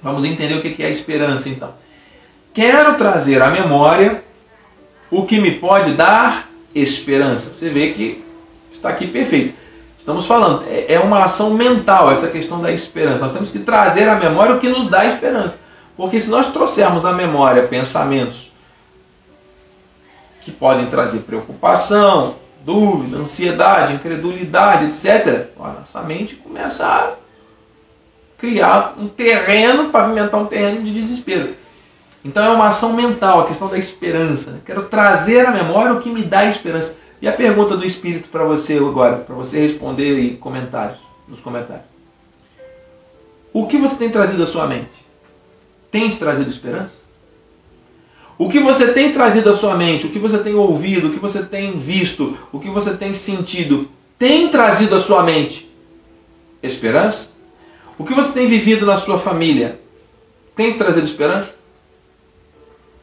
Vamos 0.00 0.24
entender 0.24 0.54
o 0.54 0.62
que 0.62 0.80
é 0.80 0.86
a 0.86 0.90
esperança, 0.90 1.48
então. 1.48 1.74
Quero 2.54 2.94
trazer 2.94 3.42
à 3.42 3.50
memória 3.50 4.22
o 5.10 5.24
que 5.24 5.40
me 5.40 5.50
pode 5.50 5.94
dar 5.94 6.48
esperança. 6.72 7.50
Você 7.52 7.70
vê 7.70 7.90
que 7.90 8.22
está 8.72 8.90
aqui 8.90 9.08
perfeito. 9.08 9.54
Estamos 9.98 10.26
falando, 10.26 10.62
é, 10.68 10.94
é 10.94 11.00
uma 11.00 11.24
ação 11.24 11.50
mental 11.50 12.12
essa 12.12 12.28
questão 12.28 12.62
da 12.62 12.70
esperança. 12.70 13.24
Nós 13.24 13.32
temos 13.32 13.50
que 13.50 13.58
trazer 13.58 14.08
à 14.08 14.14
memória 14.14 14.54
o 14.54 14.60
que 14.60 14.68
nos 14.68 14.88
dá 14.88 15.04
esperança. 15.06 15.58
Porque 15.98 16.20
se 16.20 16.30
nós 16.30 16.52
trouxermos 16.52 17.04
à 17.04 17.12
memória 17.12 17.66
pensamentos 17.66 18.52
que 20.40 20.52
podem 20.52 20.86
trazer 20.86 21.22
preocupação, 21.22 22.36
dúvida, 22.64 23.18
ansiedade, 23.18 23.94
incredulidade, 23.94 24.84
etc., 24.84 25.48
a 25.58 25.72
nossa 25.72 26.00
mente 26.04 26.36
começa 26.36 26.86
a 26.86 27.14
criar 28.38 28.94
um 28.96 29.08
terreno, 29.08 29.90
pavimentar 29.90 30.40
um 30.40 30.46
terreno 30.46 30.84
de 30.84 30.92
desespero. 30.92 31.56
Então 32.24 32.44
é 32.44 32.50
uma 32.50 32.68
ação 32.68 32.92
mental, 32.92 33.40
a 33.40 33.46
questão 33.46 33.66
da 33.66 33.76
esperança. 33.76 34.52
Né? 34.52 34.60
Quero 34.64 34.84
trazer 34.84 35.46
à 35.46 35.50
memória 35.50 35.94
o 35.94 36.00
que 36.00 36.10
me 36.10 36.22
dá 36.22 36.44
esperança. 36.44 36.96
E 37.20 37.26
a 37.26 37.32
pergunta 37.32 37.76
do 37.76 37.84
Espírito 37.84 38.28
para 38.28 38.44
você 38.44 38.76
agora, 38.76 39.16
para 39.16 39.34
você 39.34 39.58
responder 39.58 40.16
aí 40.16 40.36
comentários, 40.36 41.00
nos 41.26 41.40
comentários. 41.40 41.86
O 43.52 43.66
que 43.66 43.76
você 43.76 43.96
tem 43.96 44.10
trazido 44.10 44.40
à 44.40 44.46
sua 44.46 44.68
mente? 44.68 45.07
Tem 45.90 46.08
te 46.10 46.18
trazido 46.18 46.50
esperança? 46.50 47.08
O 48.36 48.48
que 48.48 48.60
você 48.60 48.92
tem 48.92 49.12
trazido 49.12 49.50
à 49.50 49.54
sua 49.54 49.76
mente, 49.76 50.06
o 50.06 50.10
que 50.10 50.18
você 50.18 50.38
tem 50.38 50.54
ouvido, 50.54 51.08
o 51.08 51.12
que 51.12 51.18
você 51.18 51.42
tem 51.42 51.76
visto, 51.76 52.38
o 52.52 52.60
que 52.60 52.70
você 52.70 52.96
tem 52.96 53.12
sentido, 53.12 53.90
tem 54.16 54.48
trazido 54.48 54.94
à 54.94 55.00
sua 55.00 55.24
mente 55.24 55.68
esperança? 56.62 57.30
O 57.98 58.04
que 58.04 58.14
você 58.14 58.32
tem 58.32 58.46
vivido 58.46 58.86
na 58.86 58.96
sua 58.96 59.18
família 59.18 59.80
tem 60.54 60.70
te 60.70 60.78
trazido 60.78 61.04
esperança? 61.04 61.56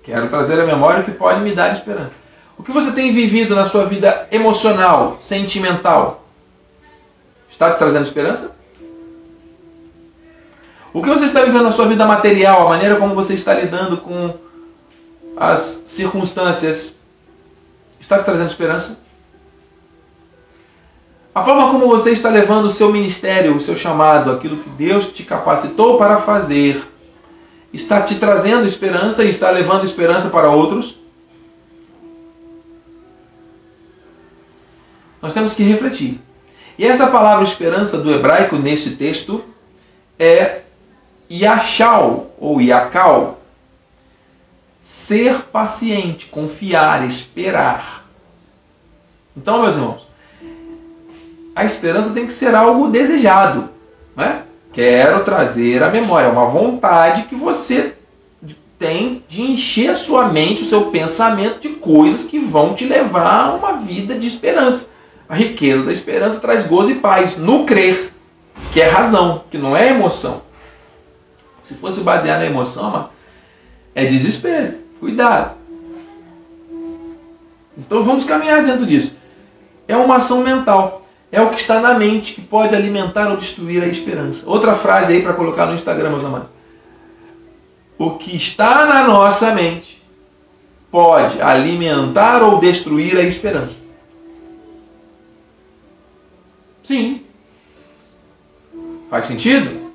Quero 0.04 0.30
trazer 0.30 0.60
à 0.60 0.66
memória 0.66 1.02
o 1.02 1.04
que 1.04 1.12
pode 1.12 1.42
me 1.42 1.54
dar 1.54 1.74
esperança. 1.74 2.12
O 2.58 2.64
que 2.64 2.72
você 2.72 2.92
tem 2.92 3.12
vivido 3.12 3.56
na 3.56 3.66
sua 3.66 3.86
vida 3.86 4.28
emocional, 4.32 5.18
sentimental, 5.20 6.26
está 7.50 7.70
te 7.70 7.78
trazendo 7.78 8.04
esperança? 8.04 8.55
O 10.96 11.02
que 11.02 11.10
você 11.10 11.26
está 11.26 11.42
vivendo 11.42 11.64
na 11.64 11.74
sua 11.74 11.90
vida 11.90 12.06
material, 12.06 12.66
a 12.66 12.70
maneira 12.70 12.96
como 12.96 13.14
você 13.14 13.34
está 13.34 13.54
lidando 13.54 13.98
com 13.98 14.34
as 15.36 15.84
circunstâncias, 15.86 16.98
está 18.00 18.18
te 18.18 18.24
trazendo 18.24 18.48
esperança? 18.48 18.98
A 21.36 21.44
forma 21.44 21.70
como 21.70 21.90
você 21.90 22.12
está 22.12 22.30
levando 22.30 22.68
o 22.68 22.72
seu 22.72 22.94
ministério, 22.94 23.54
o 23.54 23.60
seu 23.60 23.76
chamado, 23.76 24.32
aquilo 24.32 24.64
que 24.64 24.70
Deus 24.70 25.08
te 25.08 25.24
capacitou 25.24 25.98
para 25.98 26.16
fazer, 26.16 26.82
está 27.74 28.02
te 28.02 28.16
trazendo 28.16 28.66
esperança 28.66 29.26
e 29.26 29.30
está 29.30 29.52
levando 29.52 29.84
esperança 29.84 30.30
para 30.30 30.50
outros? 30.50 30.98
Nós 35.22 35.34
temos 35.34 35.54
que 35.54 35.64
refletir. 35.64 36.22
E 36.80 36.86
essa 36.86 37.08
palavra 37.08 37.44
esperança 37.44 37.98
do 37.98 38.14
hebraico 38.14 38.56
neste 38.56 38.92
texto 38.92 39.44
é 40.18 40.62
yachal 41.30 42.32
ou 42.40 42.62
yakal. 42.62 43.40
Ser 44.82 45.44
paciente, 45.44 46.28
confiar, 46.28 47.06
esperar. 47.06 48.06
Então, 49.36 49.62
meus 49.62 49.76
irmãos, 49.76 50.08
a 51.56 51.66
esperança 51.66 52.12
tem 52.12 52.26
que 52.26 52.34
ser 52.34 52.54
algo 52.54 52.90
desejado. 52.90 53.70
Né? 54.16 54.44
Quero 54.72 55.24
trazer 55.24 55.82
à 55.82 55.90
memória 55.90 56.30
uma 56.30 56.46
vontade 56.46 57.24
que 57.24 57.36
você 57.36 57.96
tem 58.78 59.24
de 59.28 59.42
encher 59.42 59.90
a 59.90 59.96
sua 59.96 60.28
mente, 60.28 60.64
o 60.64 60.66
seu 60.66 60.92
pensamento 60.92 61.60
de 61.60 61.70
coisas 61.70 62.24
que 62.24 62.38
vão 62.38 62.74
te 62.74 62.86
levar 62.86 63.48
a 63.48 63.54
uma 63.54 63.74
vida 63.78 64.16
de 64.16 64.28
esperança. 64.28 64.92
A 65.28 65.36
riqueza 65.36 65.84
da 65.84 65.92
esperança 65.92 66.40
traz 66.40 66.68
gozo 66.68 66.92
e 66.92 66.96
paz 66.96 67.38
no 67.38 67.66
crer, 67.66 68.14
que 68.72 68.82
é 68.82 68.88
razão, 68.88 69.44
que 69.50 69.58
não 69.58 69.76
é 69.76 69.90
emoção. 69.90 70.42
Se 71.66 71.74
fosse 71.74 72.02
basear 72.02 72.38
na 72.38 72.46
emoção, 72.46 73.10
é 73.96 74.06
desespero. 74.06 74.76
Cuidado. 75.00 75.58
Então 77.76 78.04
vamos 78.04 78.24
caminhar 78.24 78.64
dentro 78.64 78.86
disso. 78.86 79.18
É 79.88 79.98
uma 79.98 80.18
ação 80.18 80.44
mental 80.44 81.06
é 81.32 81.42
o 81.42 81.50
que 81.50 81.60
está 81.60 81.82
na 81.82 81.96
mente 81.96 82.36
que 82.36 82.42
pode 82.42 82.76
alimentar 82.76 83.30
ou 83.30 83.36
destruir 83.36 83.84
a 83.84 83.88
esperança. 83.88 84.48
Outra 84.48 84.76
frase 84.76 85.14
aí 85.14 85.24
para 85.24 85.34
colocar 85.34 85.66
no 85.66 85.74
Instagram, 85.74 86.12
meus 86.12 86.24
amados. 86.24 86.50
O 87.98 88.12
que 88.12 88.36
está 88.36 88.86
na 88.86 89.04
nossa 89.04 89.52
mente 89.56 90.02
pode 90.92 91.42
alimentar 91.42 92.44
ou 92.44 92.60
destruir 92.60 93.18
a 93.18 93.24
esperança. 93.24 93.80
Sim. 96.84 97.24
Faz 99.10 99.26
sentido? 99.26 99.92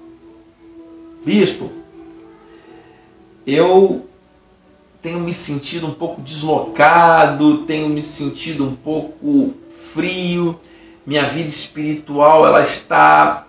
Bispo, 1.24 1.70
eu 3.46 4.06
tenho 5.02 5.20
me 5.20 5.32
sentido 5.32 5.86
um 5.86 5.92
pouco 5.92 6.22
deslocado, 6.22 7.58
tenho 7.64 7.88
me 7.90 8.00
sentido 8.00 8.64
um 8.64 8.74
pouco 8.74 9.54
frio, 9.92 10.58
minha 11.04 11.24
vida 11.24 11.48
espiritual 11.48 12.46
ela 12.46 12.62
está 12.62 13.46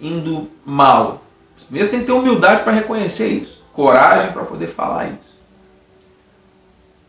indo 0.00 0.48
mal. 0.64 1.22
Primeiro 1.66 1.90
tem 1.90 2.00
que 2.00 2.06
ter 2.06 2.12
humildade 2.12 2.62
para 2.62 2.72
reconhecer 2.72 3.28
isso, 3.28 3.60
coragem 3.72 4.30
para 4.30 4.44
poder 4.44 4.68
falar 4.68 5.06
isso. 5.06 5.38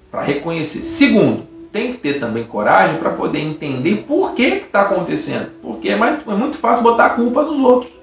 Para 0.09 0.23
reconhecer. 0.23 0.83
Segundo, 0.83 1.47
tem 1.71 1.91
que 1.91 1.99
ter 1.99 2.19
também 2.19 2.43
coragem 2.43 2.97
para 2.97 3.11
poder 3.11 3.39
entender 3.39 4.03
por 4.07 4.33
que 4.33 4.41
está 4.41 4.81
acontecendo. 4.81 5.51
Porque 5.61 5.89
é, 5.89 5.95
mais, 5.95 6.27
é 6.27 6.33
muito 6.33 6.57
fácil 6.57 6.81
botar 6.81 7.05
a 7.05 7.09
culpa 7.11 7.43
nos 7.43 7.59
outros. 7.59 7.98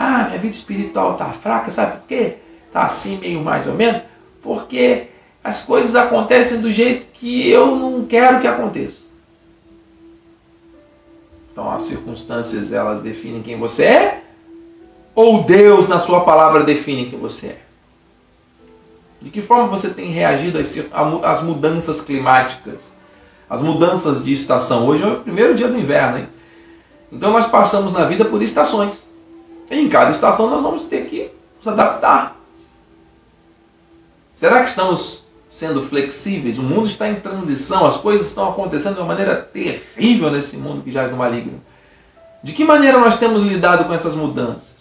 Ah, 0.00 0.26
minha 0.26 0.38
vida 0.38 0.54
espiritual 0.54 1.14
está 1.14 1.32
fraca, 1.32 1.72
sabe 1.72 1.98
por 1.98 2.06
quê? 2.06 2.36
Está 2.68 2.82
assim 2.82 3.18
meio 3.18 3.42
mais 3.42 3.66
ou 3.66 3.74
menos. 3.74 4.02
Porque 4.40 5.08
as 5.42 5.64
coisas 5.64 5.96
acontecem 5.96 6.60
do 6.60 6.70
jeito 6.70 7.08
que 7.12 7.50
eu 7.50 7.74
não 7.74 8.06
quero 8.06 8.40
que 8.40 8.46
aconteça. 8.46 9.02
Então 11.50 11.68
as 11.68 11.82
circunstâncias 11.82 12.72
elas 12.72 13.00
definem 13.00 13.42
quem 13.42 13.58
você 13.58 13.84
é? 13.86 14.22
Ou 15.16 15.42
Deus 15.42 15.88
na 15.88 15.98
sua 15.98 16.20
palavra 16.20 16.62
define 16.62 17.06
quem 17.06 17.18
você 17.18 17.46
é? 17.48 17.60
De 19.20 19.30
que 19.30 19.42
forma 19.42 19.66
você 19.66 19.90
tem 19.90 20.12
reagido 20.12 20.60
às 21.24 21.42
mudanças 21.42 22.00
climáticas? 22.00 22.92
As 23.50 23.60
mudanças 23.60 24.24
de 24.24 24.32
estação. 24.32 24.86
Hoje 24.86 25.02
é 25.02 25.08
o 25.08 25.20
primeiro 25.22 25.56
dia 25.56 25.66
do 25.66 25.76
inverno, 25.76 26.18
hein? 26.18 26.28
Então 27.10 27.32
nós 27.32 27.46
passamos 27.46 27.92
na 27.92 28.04
vida 28.04 28.24
por 28.24 28.40
estações. 28.42 29.07
Em 29.70 29.88
cada 29.88 30.10
estação 30.10 30.50
nós 30.50 30.62
vamos 30.62 30.84
ter 30.84 31.06
que 31.06 31.30
nos 31.56 31.68
adaptar. 31.68 32.36
Será 34.34 34.62
que 34.62 34.68
estamos 34.68 35.28
sendo 35.48 35.82
flexíveis. 35.82 36.58
O 36.58 36.62
mundo 36.62 36.86
está 36.86 37.08
em 37.08 37.16
transição, 37.16 37.86
as 37.86 37.96
coisas 37.96 38.26
estão 38.26 38.48
acontecendo 38.50 38.94
de 38.94 39.00
uma 39.00 39.06
maneira 39.06 39.36
terrível 39.36 40.30
nesse 40.30 40.56
mundo 40.56 40.82
que 40.82 40.92
jaz 40.92 41.10
no 41.10 41.16
maligno. 41.16 41.62
De 42.42 42.52
que 42.52 42.64
maneira 42.64 42.98
nós 42.98 43.18
temos 43.18 43.42
lidado 43.42 43.84
com 43.84 43.94
essas 43.94 44.14
mudanças? 44.14 44.76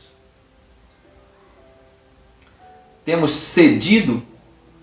Temos 3.06 3.32
cedido 3.32 4.22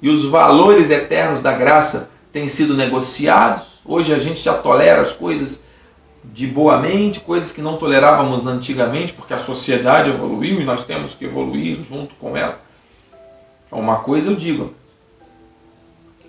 e 0.00 0.08
os 0.08 0.24
valores 0.24 0.90
eternos 0.90 1.42
da 1.42 1.52
graça 1.52 2.10
têm 2.32 2.48
sido 2.48 2.74
negociados. 2.74 3.80
Hoje 3.84 4.14
a 4.14 4.18
gente 4.18 4.40
já 4.40 4.54
tolera 4.54 5.02
as 5.02 5.12
coisas 5.12 5.62
de 6.32 6.46
boa 6.46 6.78
mente, 6.78 7.20
coisas 7.20 7.52
que 7.52 7.60
não 7.60 7.76
tolerávamos 7.76 8.46
antigamente, 8.46 9.12
porque 9.12 9.34
a 9.34 9.38
sociedade 9.38 10.10
evoluiu 10.10 10.60
e 10.60 10.64
nós 10.64 10.82
temos 10.82 11.14
que 11.14 11.24
evoluir 11.24 11.82
junto 11.82 12.14
com 12.14 12.36
ela. 12.36 12.60
Uma 13.70 13.96
coisa 13.96 14.30
eu 14.30 14.36
digo, 14.36 14.72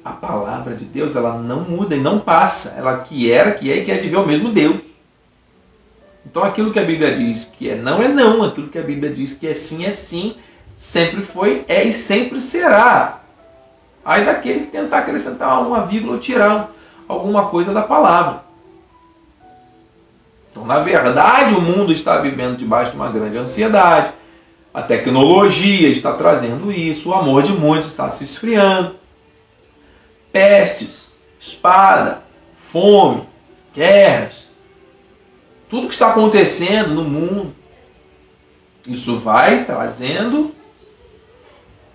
a 0.03 0.11
palavra 0.11 0.75
de 0.75 0.85
Deus 0.85 1.15
ela 1.15 1.37
não 1.37 1.61
muda 1.61 1.95
e 1.95 1.99
não 1.99 2.19
passa. 2.19 2.75
Ela 2.77 2.99
que 2.99 3.31
era, 3.31 3.51
que 3.51 3.71
é 3.71 3.77
e 3.77 3.85
que 3.85 3.91
é 3.91 3.97
de 3.97 4.07
ver 4.07 4.17
o 4.17 4.25
mesmo 4.25 4.51
Deus. 4.51 4.77
Então 6.25 6.43
aquilo 6.43 6.71
que 6.71 6.79
a 6.79 6.83
Bíblia 6.83 7.15
diz 7.15 7.45
que 7.45 7.69
é 7.69 7.75
não 7.75 8.01
é 8.01 8.07
não, 8.07 8.43
aquilo 8.43 8.67
que 8.67 8.77
a 8.77 8.83
Bíblia 8.83 9.11
diz 9.11 9.33
que 9.33 9.47
é 9.47 9.53
sim 9.53 9.85
é 9.85 9.91
sim, 9.91 10.35
sempre 10.77 11.23
foi, 11.23 11.65
é 11.67 11.83
e 11.83 11.91
sempre 11.91 12.39
será. 12.39 13.21
Aí 14.03 14.23
daquele 14.23 14.61
que 14.61 14.71
tentar 14.71 14.99
acrescentar 14.99 15.65
uma 15.65 15.81
vírgula 15.81 16.13
ou 16.13 16.19
tirar 16.19 16.71
alguma 17.07 17.47
coisa 17.47 17.73
da 17.73 17.81
palavra. 17.81 18.44
Então, 20.55 20.65
na 20.65 20.79
verdade, 20.79 21.53
o 21.53 21.59
mundo 21.59 21.91
está 21.91 22.17
vivendo 22.19 22.55
debaixo 22.55 22.91
de 22.91 22.95
uma 22.95 23.09
grande 23.09 23.37
ansiedade. 23.37 24.13
A 24.73 24.81
tecnologia 24.81 25.89
está 25.89 26.13
trazendo 26.13 26.71
isso, 26.71 27.09
o 27.09 27.13
amor 27.13 27.43
de 27.43 27.51
muitos 27.51 27.89
está 27.89 28.09
se 28.09 28.23
esfriando 28.23 28.95
pestes, 30.31 31.09
espada, 31.37 32.23
fome, 32.53 33.27
guerras, 33.73 34.47
tudo 35.69 35.87
que 35.87 35.93
está 35.93 36.11
acontecendo 36.11 36.93
no 36.93 37.03
mundo. 37.03 37.53
Isso 38.87 39.17
vai 39.17 39.65
trazendo 39.65 40.55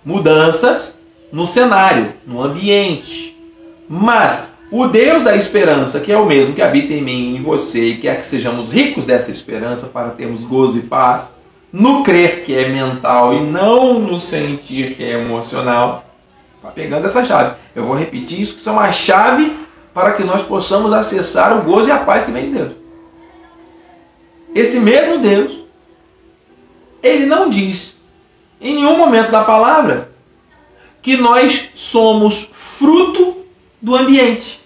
mudanças 0.05 0.99
no 1.31 1.47
cenário, 1.47 2.13
no 2.27 2.43
ambiente. 2.43 3.35
Mas 3.89 4.50
O 4.71 4.87
Deus 4.87 5.21
da 5.21 5.35
esperança, 5.35 5.99
que 5.99 6.13
é 6.13 6.17
o 6.17 6.25
mesmo 6.25 6.55
que 6.55 6.61
habita 6.61 6.93
em 6.93 7.01
mim 7.01 7.33
e 7.33 7.35
em 7.35 7.41
você, 7.41 7.87
e 7.87 7.97
quer 7.97 8.17
que 8.17 8.25
sejamos 8.25 8.69
ricos 8.71 9.03
dessa 9.03 9.29
esperança 9.29 9.87
para 9.87 10.11
termos 10.11 10.45
gozo 10.45 10.77
e 10.77 10.81
paz, 10.81 11.35
no 11.73 12.03
crer 12.03 12.45
que 12.45 12.57
é 12.57 12.69
mental 12.69 13.33
e 13.33 13.41
não 13.41 13.99
no 13.99 14.17
sentir 14.17 14.95
que 14.95 15.03
é 15.03 15.19
emocional. 15.19 16.05
Está 16.55 16.69
pegando 16.69 17.05
essa 17.05 17.21
chave. 17.21 17.55
Eu 17.75 17.83
vou 17.83 17.97
repetir 17.97 18.39
isso, 18.39 18.53
que 18.53 18.61
isso 18.61 18.69
é 18.69 18.71
uma 18.71 18.89
chave 18.93 19.59
para 19.93 20.13
que 20.13 20.23
nós 20.23 20.41
possamos 20.41 20.93
acessar 20.93 21.57
o 21.57 21.63
gozo 21.63 21.89
e 21.89 21.91
a 21.91 21.97
paz 21.97 22.23
que 22.23 22.31
vem 22.31 22.45
de 22.45 22.51
Deus. 22.51 22.71
Esse 24.55 24.79
mesmo 24.79 25.19
Deus, 25.19 25.65
ele 27.03 27.25
não 27.25 27.49
diz 27.49 27.97
em 28.61 28.75
nenhum 28.75 28.97
momento 28.97 29.31
da 29.31 29.43
palavra 29.43 30.11
que 31.01 31.17
nós 31.17 31.71
somos 31.73 32.49
fruto 32.53 33.35
do 33.81 33.97
ambiente. 33.97 34.60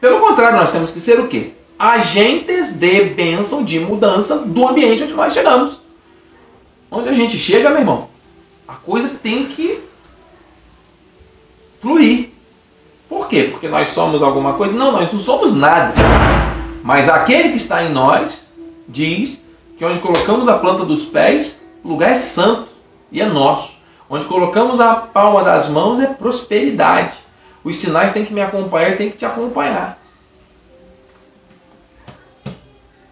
Pelo 0.00 0.20
contrário, 0.20 0.58
nós 0.58 0.70
temos 0.70 0.90
que 0.90 1.00
ser 1.00 1.18
o 1.18 1.28
quê? 1.28 1.52
Agentes 1.78 2.72
de 2.72 3.04
bênção, 3.04 3.64
de 3.64 3.80
mudança 3.80 4.38
do 4.38 4.68
ambiente 4.68 5.02
onde 5.02 5.14
nós 5.14 5.32
chegamos. 5.32 5.80
Onde 6.90 7.08
a 7.08 7.12
gente 7.12 7.38
chega, 7.38 7.70
meu 7.70 7.80
irmão, 7.80 8.08
a 8.66 8.74
coisa 8.74 9.08
tem 9.22 9.46
que 9.46 9.80
fluir. 11.80 12.30
Por 13.08 13.28
quê? 13.28 13.48
Porque 13.50 13.68
nós 13.68 13.88
somos 13.88 14.22
alguma 14.22 14.54
coisa? 14.54 14.74
Não, 14.74 14.92
nós 14.92 15.12
não 15.12 15.18
somos 15.18 15.52
nada. 15.52 15.94
Mas 16.82 17.08
aquele 17.08 17.50
que 17.50 17.56
está 17.56 17.82
em 17.82 17.92
nós 17.92 18.40
diz 18.88 19.40
que 19.76 19.84
onde 19.84 19.98
colocamos 20.00 20.48
a 20.48 20.58
planta 20.58 20.84
dos 20.84 21.04
pés, 21.04 21.58
o 21.82 21.88
lugar 21.88 22.10
é 22.10 22.14
santo 22.14 22.68
e 23.10 23.20
é 23.20 23.26
nosso. 23.26 23.78
Onde 24.10 24.26
colocamos 24.26 24.80
a 24.80 24.94
palma 24.94 25.42
das 25.42 25.68
mãos 25.68 26.00
é 26.00 26.06
prosperidade. 26.06 27.18
Os 27.68 27.76
sinais 27.76 28.12
têm 28.12 28.24
que 28.24 28.32
me 28.32 28.40
acompanhar 28.40 28.92
e 28.92 28.96
têm 28.96 29.10
que 29.10 29.18
te 29.18 29.26
acompanhar. 29.26 29.98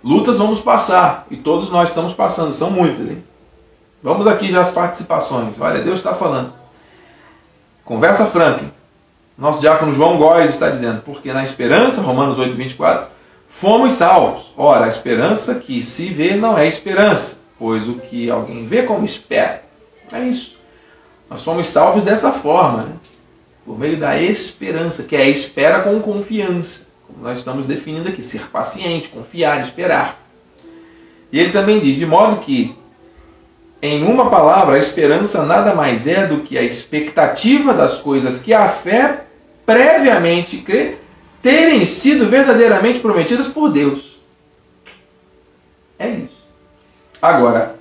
Lutas 0.03 0.39
vamos 0.39 0.61
passar, 0.61 1.27
e 1.31 1.37
todos 1.37 1.71
nós 1.71 1.91
estamos 1.91 2.15
passando, 2.15 2.55
são 2.55 2.71
muitas, 2.71 3.11
hein? 3.11 3.23
Vamos 4.03 4.27
aqui 4.27 4.51
já 4.51 4.63
as 4.63 4.71
participações. 4.71 5.61
Olha, 5.61 5.83
Deus 5.83 5.99
está 5.99 6.15
falando. 6.15 6.55
Conversa 7.85 8.25
franca. 8.25 8.73
Nosso 9.37 9.61
diácono 9.61 9.93
João 9.93 10.17
Góes 10.17 10.49
está 10.53 10.71
dizendo, 10.71 11.03
porque 11.03 11.35
na 11.35 11.43
esperança, 11.43 12.01
Romanos 12.01 12.39
8, 12.39 12.57
24, 12.57 13.09
fomos 13.47 13.93
salvos. 13.93 14.55
Ora, 14.57 14.87
a 14.87 14.89
esperança 14.89 15.57
que 15.57 15.83
se 15.83 16.09
vê 16.09 16.35
não 16.35 16.57
é 16.57 16.67
esperança, 16.67 17.41
pois 17.59 17.87
o 17.87 17.97
que 17.97 18.31
alguém 18.31 18.65
vê 18.65 18.85
como 18.85 19.05
espera. 19.05 19.63
É 20.11 20.21
isso. 20.21 20.57
Nós 21.29 21.41
somos 21.43 21.69
salvos 21.69 22.05
dessa 22.05 22.33
forma, 22.33 22.85
né? 22.85 22.93
Por 23.67 23.77
meio 23.77 23.97
da 23.97 24.17
esperança, 24.17 25.03
que 25.03 25.17
é 25.17 25.23
a 25.23 25.29
espera 25.29 25.81
com 25.81 26.01
confiança. 26.01 26.87
Como 27.07 27.23
nós 27.23 27.39
estamos 27.39 27.67
definindo 27.67 28.09
aqui, 28.09 28.23
ser 28.23 28.49
paciente, 28.49 29.09
confiar, 29.09 29.61
esperar. 29.61 30.25
E 31.33 31.41
ele 31.41 31.51
também 31.51 31.81
diz, 31.81 31.97
de 31.97 32.07
modo 32.07 32.41
que, 32.41 32.75
em 33.83 34.05
uma 34.05 34.31
palavra, 34.31 34.77
a 34.77 34.79
esperança 34.79 35.45
nada 35.45 35.75
mais 35.75 36.07
é 36.07 36.27
do 36.27 36.43
que 36.43 36.57
a 36.57 36.63
expectativa 36.63 37.75
das 37.75 37.99
coisas 37.99 38.41
que 38.41 38.55
a 38.55 38.69
fé 38.69 39.25
previamente 39.67 40.59
crê 40.59 40.99
terem 41.43 41.85
sido 41.85 42.27
verdadeiramente 42.27 43.01
prometidas 43.01 43.49
por 43.49 43.71
Deus. 43.71 44.19
É 45.99 46.09
isso. 46.09 46.37
Agora, 47.21 47.77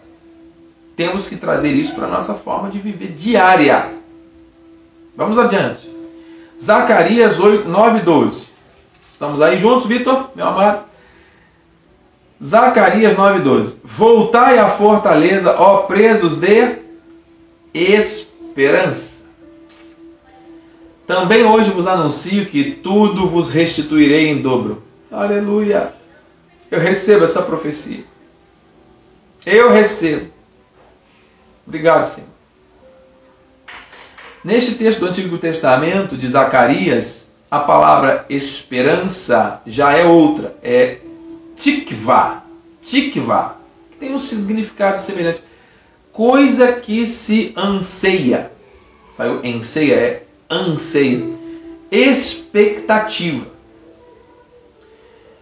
temos 0.95 1.27
que 1.27 1.35
trazer 1.35 1.71
isso 1.71 1.93
para 1.93 2.05
a 2.05 2.09
nossa 2.09 2.33
forma 2.33 2.69
de 2.69 2.79
viver 2.79 3.09
diária. 3.09 3.93
Vamos 5.15 5.37
adiante. 5.37 5.89
Zacarias 6.61 7.39
8, 7.39 7.67
9 7.67 7.99
12. 8.01 8.47
Estamos 9.11 9.41
aí 9.41 9.57
juntos, 9.57 9.85
Vitor, 9.85 10.29
meu 10.35 10.47
amado? 10.47 10.85
Zacarias 12.43 13.15
9, 13.15 13.39
12. 13.39 13.79
Voltai 13.83 14.59
à 14.59 14.69
fortaleza, 14.69 15.55
ó 15.57 15.83
presos 15.83 16.37
de 16.37 16.79
esperança. 17.73 19.15
Também 21.07 21.45
hoje 21.45 21.69
vos 21.69 21.87
anuncio 21.87 22.45
que 22.45 22.71
tudo 22.71 23.27
vos 23.27 23.49
restituirei 23.49 24.27
em 24.27 24.41
dobro. 24.41 24.83
Aleluia! 25.11 25.93
Eu 26.69 26.79
recebo 26.79 27.23
essa 27.23 27.43
profecia. 27.43 28.03
Eu 29.45 29.71
recebo. 29.71 30.31
Obrigado, 31.65 32.05
Senhor. 32.05 32.34
Neste 34.45 34.75
texto 34.75 34.99
do 34.99 35.07
Antigo 35.07 35.39
Testamento 35.39 36.15
de 36.15 36.27
Zacarias, 36.27 37.31
a 37.49 37.57
palavra 37.57 38.27
esperança 38.29 39.59
já 39.65 39.93
é 39.93 40.05
outra, 40.05 40.55
é 40.61 40.99
tikva, 41.55 42.43
tikva, 42.79 43.57
que 43.89 43.97
tem 43.97 44.13
um 44.13 44.19
significado 44.19 44.99
semelhante. 44.99 45.41
Coisa 46.11 46.73
que 46.73 47.07
se 47.07 47.55
anseia. 47.57 48.51
Saiu 49.09 49.41
anseia, 49.43 49.95
é 49.95 50.23
anseia. 50.47 51.25
Expectativa. 51.91 53.47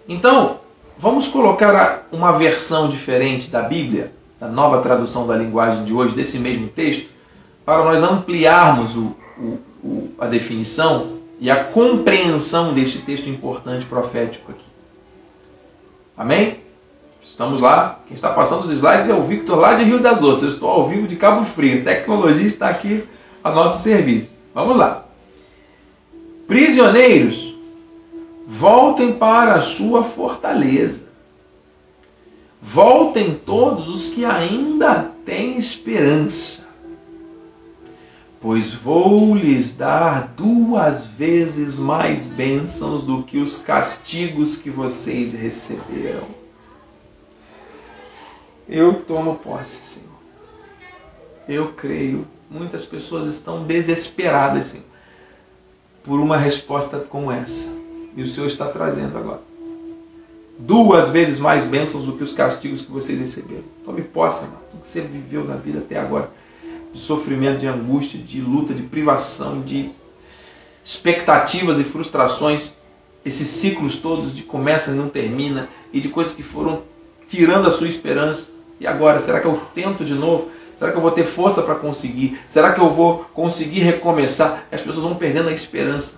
Então, 0.08 0.62
vamos 0.98 1.28
colocar 1.28 2.08
uma 2.10 2.32
versão 2.38 2.88
diferente 2.88 3.50
da 3.50 3.64
Bíblia, 3.64 4.14
da 4.40 4.48
nova 4.48 4.82
tradução 4.82 5.28
da 5.28 5.36
linguagem 5.36 5.84
de 5.84 5.92
hoje, 5.94 6.16
desse 6.16 6.40
mesmo 6.40 6.70
texto, 6.70 7.12
para 7.66 7.84
nós 7.84 8.04
ampliarmos 8.04 8.96
o, 8.96 9.16
o, 9.38 9.60
o, 9.84 10.12
a 10.20 10.28
definição 10.28 11.20
e 11.40 11.50
a 11.50 11.64
compreensão 11.64 12.74
deste 12.74 13.00
texto 13.00 13.30
importante 13.30 13.86
profético 13.86 14.52
aqui. 14.52 14.66
Amém? 16.16 16.60
Estamos 17.22 17.62
lá. 17.62 18.00
Quem 18.06 18.14
está 18.14 18.32
passando 18.32 18.64
os 18.64 18.70
slides 18.70 19.10
é 19.10 19.14
o 19.14 19.24
Victor 19.24 19.58
lá 19.58 19.74
de 19.74 19.84
Rio 19.84 20.00
das 20.00 20.22
Ostras. 20.22 20.44
Eu 20.44 20.50
estou 20.50 20.70
ao 20.70 20.88
vivo 20.88 21.08
de 21.08 21.16
Cabo 21.16 21.44
Frio. 21.46 21.82
A 21.82 21.86
tecnologia 21.86 22.46
está 22.46 22.70
aqui 22.70 23.04
a 23.44 23.52
nosso 23.52 23.82
serviço. 23.82 24.32
Vamos 24.54 24.78
lá. 24.78 25.06
Prisioneiros, 26.48 27.56
voltem 28.46 29.14
para 29.14 29.54
a 29.54 29.62
sua 29.62 30.04
fortaleza. 30.04 31.04
Voltem 32.62 33.34
todos 33.46 33.88
os 33.90 34.10
que 34.10 34.24
ainda 34.24 35.12
têm 35.26 35.58
esperança 35.58 36.64
pois 38.44 38.74
vou 38.74 39.34
lhes 39.34 39.72
dar 39.72 40.34
duas 40.36 41.06
vezes 41.06 41.80
mais 41.80 42.28
bênçãos 42.28 43.02
do 43.02 43.24
que 43.24 43.38
os 43.38 43.60
castigos 43.60 44.58
que 44.58 44.70
vocês 44.70 45.32
receberam. 45.32 46.28
Eu 48.68 48.96
tomo 48.96 49.36
posse, 49.36 50.00
Senhor. 50.00 50.20
Eu 51.48 51.72
creio. 51.72 52.28
Muitas 52.52 52.84
pessoas 52.84 53.28
estão 53.28 53.64
desesperadas, 53.64 54.66
Senhor, 54.66 54.86
por 56.04 56.20
uma 56.20 56.36
resposta 56.36 57.00
como 57.00 57.32
essa. 57.32 57.72
E 58.14 58.22
o 58.22 58.28
Senhor 58.28 58.48
está 58.48 58.68
trazendo 58.68 59.18
agora. 59.18 59.42
Duas 60.60 61.10
vezes 61.10 61.40
mais 61.40 61.64
bênçãos 61.64 62.04
do 62.04 62.18
que 62.18 62.24
os 62.24 62.34
castigos 62.34 62.82
que 62.82 62.92
vocês 62.92 63.18
receberam. 63.18 63.64
Tome 63.86 64.02
posse, 64.02 64.44
irmão. 64.44 64.60
O 64.74 64.80
que 64.80 64.88
você 64.88 65.00
viveu 65.00 65.46
na 65.46 65.56
vida 65.56 65.80
até 65.80 65.98
agora 65.98 66.30
de 66.94 67.00
sofrimento, 67.00 67.60
de 67.60 67.68
angústia, 67.68 68.20
de 68.20 68.40
luta, 68.40 68.74
de 68.74 68.84
privação, 68.84 69.62
de 69.62 69.92
expectativas 70.86 71.80
e 71.80 71.84
frustrações, 71.84 72.74
esses 73.26 73.48
ciclos 73.48 73.98
todos 73.98 74.36
de 74.36 74.44
começa 74.44 74.92
e 74.92 74.96
não 74.96 75.10
termina, 75.10 75.68
e 75.92 76.00
de 76.00 76.10
coisas 76.10 76.34
que 76.34 76.44
foram 76.44 76.84
tirando 77.28 77.68
a 77.68 77.72
sua 77.72 77.88
esperança. 77.88 78.50
E 78.80 78.86
agora, 78.86 79.20
será 79.20 79.40
que 79.40 79.48
eu 79.48 79.62
tento 79.74 80.06
de 80.06 80.14
novo? 80.14 80.50
Será 80.76 80.92
que 80.92 80.98
eu 80.98 81.02
vou 81.02 81.12
ter 81.12 81.24
força 81.24 81.62
para 81.62 81.76
conseguir? 81.76 82.40
Será 82.48 82.74
que 82.74 82.82
eu 82.82 82.90
vou 82.90 83.26
conseguir 83.34 83.80
recomeçar? 83.80 84.66
As 84.72 84.82
pessoas 84.82 85.06
vão 85.06 85.16
perdendo 85.16 85.50
a 85.50 85.54
esperança. 85.54 86.16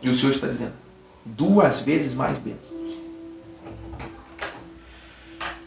E 0.00 0.08
o 0.08 0.14
Senhor 0.14 0.30
está 0.30 0.46
dizendo: 0.46 0.72
duas 1.24 1.80
vezes 1.80 2.14
mais 2.14 2.38
bênçãos. 2.38 2.80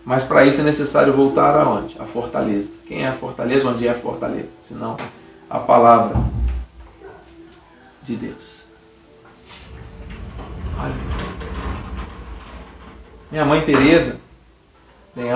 Mas 0.06 0.24
para 0.24 0.46
isso 0.46 0.60
é 0.60 0.64
necessário 0.64 1.14
voltar 1.14 1.56
aonde? 1.56 1.96
A 2.00 2.06
fortaleza. 2.06 2.70
Quem 2.94 3.06
é 3.06 3.08
a 3.08 3.14
fortaleza? 3.14 3.68
Onde 3.68 3.88
é 3.88 3.90
a 3.90 3.96
fortaleza? 3.96 4.52
Senão 4.60 4.96
a 5.50 5.58
palavra 5.58 6.16
de 8.04 8.16
Deus. 8.16 8.62
Minha 13.32 13.46
mãe 13.46 13.62
Teresa, 13.62 14.22
bem 15.16 15.30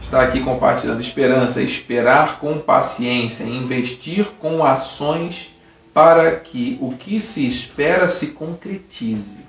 está 0.00 0.22
aqui 0.22 0.40
compartilhando 0.42 1.02
esperança, 1.02 1.60
esperar 1.60 2.38
com 2.38 2.58
paciência, 2.58 3.44
investir 3.44 4.26
com 4.38 4.64
ações 4.64 5.54
para 5.92 6.40
que 6.40 6.78
o 6.80 6.92
que 6.92 7.20
se 7.20 7.46
espera 7.46 8.08
se 8.08 8.28
concretize. 8.28 9.44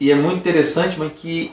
E 0.00 0.10
é 0.10 0.16
muito 0.16 0.38
interessante, 0.38 0.98
mas 0.98 1.12
que 1.12 1.52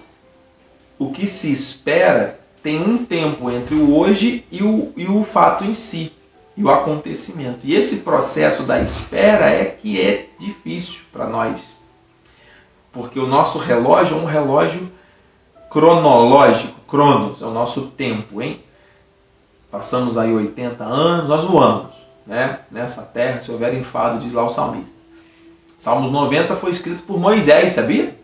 o 1.00 1.12
que 1.12 1.26
se 1.26 1.52
espera 1.52 2.40
tem 2.62 2.80
um 2.82 3.06
tempo 3.06 3.50
entre 3.50 3.74
o 3.74 3.98
hoje 3.98 4.46
e 4.52 4.62
o, 4.62 4.92
e 4.98 5.08
o 5.08 5.24
fato 5.24 5.64
em 5.64 5.74
si. 5.74 6.12
e 6.58 6.64
o 6.64 6.70
acontecimento. 6.70 7.60
E 7.64 7.74
esse 7.74 8.00
processo 8.00 8.64
da 8.64 8.82
espera 8.82 9.50
é 9.50 9.64
que 9.64 10.00
é 10.00 10.28
difícil 10.38 11.04
para 11.10 11.26
nós. 11.26 11.62
Porque 12.92 13.18
o 13.18 13.26
nosso 13.26 13.60
relógio 13.60 14.18
é 14.18 14.20
um 14.20 14.26
relógio 14.26 14.92
cronológico, 15.70 16.78
cronos, 16.82 17.42
é 17.42 17.46
o 17.46 17.52
nosso 17.52 17.92
tempo, 17.92 18.42
hein? 18.42 18.62
Passamos 19.72 20.18
aí 20.18 20.34
80 20.34 20.84
anos, 20.84 21.30
nós 21.30 21.46
voamos, 21.46 21.94
né? 22.28 22.60
Nessa 22.70 23.04
terra, 23.04 23.40
se 23.40 23.50
houver 23.50 23.74
enfado, 23.76 24.20
diz 24.20 24.34
lá 24.34 24.44
o 24.44 24.50
salmista. 24.50 24.98
Salmos 25.78 26.12
90 26.12 26.58
foi 26.58 26.72
escrito 26.72 27.04
por 27.04 27.18
Moisés, 27.18 27.72
sabia? 27.72 28.19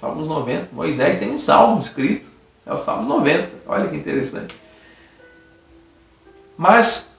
Salmos 0.00 0.28
90. 0.28 0.68
Moisés 0.72 1.16
tem 1.16 1.30
um 1.30 1.38
salmo 1.38 1.78
escrito, 1.80 2.30
é 2.64 2.72
o 2.72 2.78
Salmo 2.78 3.08
90. 3.08 3.48
Olha 3.66 3.88
que 3.88 3.96
interessante. 3.96 4.54
Mas, 6.56 7.10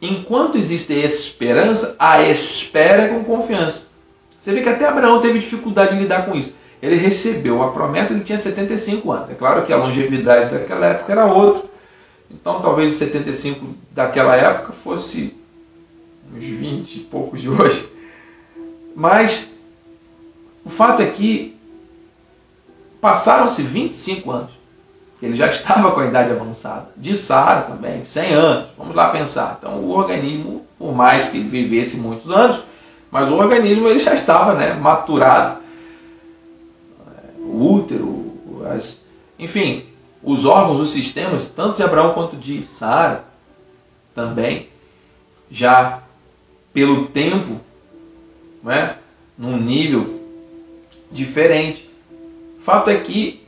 enquanto 0.00 0.56
existe 0.56 0.92
esperança, 0.92 1.96
a 1.98 2.22
espera 2.22 3.02
é 3.02 3.08
com 3.08 3.24
confiança. 3.24 3.88
Você 4.38 4.52
vê 4.52 4.62
que 4.62 4.68
até 4.68 4.86
Abraão 4.86 5.20
teve 5.20 5.38
dificuldade 5.38 5.94
de 5.94 6.02
lidar 6.02 6.26
com 6.26 6.34
isso. 6.34 6.54
Ele 6.82 6.96
recebeu 6.96 7.62
a 7.62 7.72
promessa, 7.72 8.14
ele 8.14 8.24
tinha 8.24 8.38
75 8.38 9.12
anos. 9.12 9.28
É 9.28 9.34
claro 9.34 9.66
que 9.66 9.72
a 9.72 9.76
longevidade 9.76 10.54
daquela 10.54 10.86
época 10.86 11.12
era 11.12 11.26
outra. 11.26 11.68
Então, 12.30 12.62
talvez 12.62 12.92
os 12.92 12.98
75 12.98 13.66
daquela 13.90 14.34
época 14.36 14.72
fosse 14.72 15.36
uns 16.34 16.42
20 16.42 16.96
e 16.96 17.00
poucos 17.00 17.40
de 17.40 17.50
hoje. 17.50 17.86
Mas 18.96 19.49
o 20.64 20.68
fato 20.68 21.02
é 21.02 21.06
que 21.06 21.58
passaram-se 23.00 23.62
25 23.62 24.30
anos. 24.30 24.50
Ele 25.22 25.36
já 25.36 25.46
estava 25.48 25.92
com 25.92 26.00
a 26.00 26.06
idade 26.06 26.30
avançada. 26.30 26.90
De 26.96 27.14
Sara 27.14 27.62
também, 27.62 28.04
100 28.04 28.32
anos. 28.32 28.66
Vamos 28.76 28.94
lá 28.94 29.10
pensar. 29.10 29.56
Então, 29.58 29.80
o 29.80 29.90
organismo, 29.90 30.64
por 30.78 30.94
mais 30.94 31.26
que 31.26 31.40
vivesse 31.40 31.96
muitos 31.98 32.30
anos, 32.30 32.62
mas 33.10 33.28
o 33.28 33.34
organismo 33.34 33.88
ele 33.88 33.98
já 33.98 34.14
estava 34.14 34.54
né, 34.54 34.74
maturado. 34.74 35.60
O 37.38 37.74
útero, 37.74 38.62
as, 38.70 39.00
enfim, 39.38 39.86
os 40.22 40.44
órgãos, 40.44 40.78
os 40.78 40.90
sistemas, 40.90 41.48
tanto 41.48 41.76
de 41.76 41.82
Abraão 41.82 42.12
quanto 42.12 42.36
de 42.36 42.64
Sara, 42.66 43.24
também, 44.14 44.68
já 45.50 46.00
pelo 46.72 47.06
tempo, 47.06 47.58
né, 48.62 48.96
num 49.36 49.56
nível 49.56 50.19
diferente. 51.10 51.90
Fato 52.60 52.90
é 52.90 52.96
que, 52.98 53.42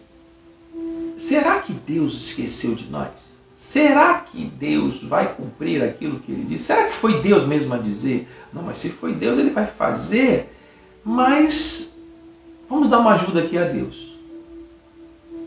será 1.17 1.59
que 1.61 1.73
Deus 1.73 2.15
esqueceu 2.15 2.75
de 2.75 2.89
nós? 2.91 3.11
Será 3.55 4.15
que 4.15 4.45
Deus 4.45 5.03
vai 5.03 5.35
cumprir 5.35 5.83
aquilo 5.83 6.19
que 6.19 6.33
ele 6.33 6.45
disse? 6.45 6.65
Será 6.65 6.85
que 6.85 6.95
foi 6.95 7.21
Deus 7.21 7.47
mesmo 7.47 7.73
a 7.75 7.79
dizer? 7.79 8.29
Não, 8.53 8.63
mas 8.63 8.79
se 8.79 8.89
foi 8.89 9.13
Deus, 9.13 9.39
ele 9.39 9.51
vai 9.51 9.67
fazer. 9.67 10.53
Mas 11.05 11.95
vamos 12.69 12.89
dar 12.89 12.99
uma 12.99 13.13
ajuda 13.13 13.41
aqui 13.41 13.57
a 13.57 13.65
Deus. 13.65 14.17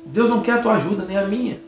Deus 0.05 0.29
não 0.29 0.41
quer 0.41 0.53
a 0.53 0.61
tua 0.61 0.75
ajuda, 0.75 1.03
nem 1.03 1.17
a 1.17 1.25
minha. 1.25 1.59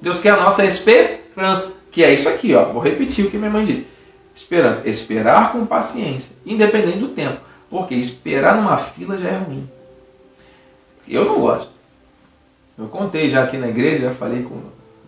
Deus 0.00 0.18
quer 0.18 0.30
a 0.30 0.40
nossa 0.42 0.64
esperança, 0.64 1.76
que 1.90 2.02
é 2.02 2.12
isso 2.12 2.28
aqui, 2.28 2.54
ó. 2.54 2.72
Vou 2.72 2.82
repetir 2.82 3.26
o 3.26 3.30
que 3.30 3.38
minha 3.38 3.50
mãe 3.50 3.64
disse. 3.64 3.86
Esperança, 4.34 4.88
esperar 4.88 5.52
com 5.52 5.64
paciência, 5.64 6.36
independente 6.44 6.98
do 6.98 7.08
tempo. 7.08 7.40
Porque 7.70 7.94
esperar 7.94 8.56
numa 8.56 8.76
fila 8.76 9.16
já 9.16 9.28
é 9.28 9.36
ruim. 9.36 9.68
Eu 11.08 11.24
não 11.24 11.40
gosto. 11.40 11.70
Eu 12.78 12.88
contei 12.88 13.30
já 13.30 13.42
aqui 13.42 13.56
na 13.56 13.68
igreja, 13.68 14.08
já 14.08 14.14
falei 14.14 14.42
com 14.42 14.60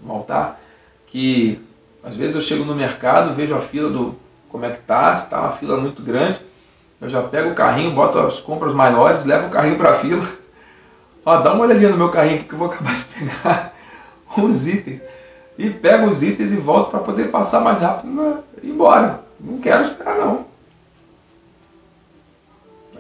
o 0.06 0.12
altar, 0.12 0.61
que 1.06 1.61
às 2.02 2.14
vezes 2.16 2.34
eu 2.34 2.40
chego 2.40 2.64
no 2.64 2.74
mercado, 2.74 3.34
vejo 3.34 3.54
a 3.54 3.61
fila 3.61 3.90
do 3.90 4.16
como 4.48 4.64
é 4.64 4.70
que 4.70 4.80
tá, 4.80 5.14
se 5.14 5.28
tá 5.28 5.40
uma 5.40 5.52
fila 5.52 5.76
muito 5.76 6.02
grande, 6.02 6.40
eu 7.00 7.08
já 7.08 7.22
pego 7.22 7.50
o 7.50 7.54
carrinho, 7.54 7.94
boto 7.94 8.18
as 8.18 8.40
compras 8.40 8.72
maiores, 8.72 9.24
levo 9.24 9.46
o 9.46 9.50
carrinho 9.50 9.76
para 9.76 9.90
a 9.90 9.98
fila. 9.98 10.26
Ó, 11.24 11.37
dá 11.37 11.52
uma 11.52 11.64
olhadinha 11.64 11.90
no 11.90 11.96
meu 11.96 12.08
carrinho 12.08 12.42
que 12.42 12.52
eu 12.52 12.58
vou 12.58 12.68
acabar 12.68 12.94
de 12.94 13.04
pegar 13.04 13.74
os 14.42 14.66
itens. 14.66 15.02
E 15.58 15.70
pego 15.70 16.08
os 16.08 16.22
itens 16.22 16.52
e 16.52 16.56
volto 16.56 16.90
para 16.90 17.00
poder 17.00 17.30
passar 17.30 17.61
mais 17.61 17.80
rápido 17.80 18.42
e 18.62 18.66
ir 18.66 18.70
embora. 18.70 19.20
Não 19.38 19.58
quero 19.58 19.82
esperar 19.82 20.16
não. 20.16 20.46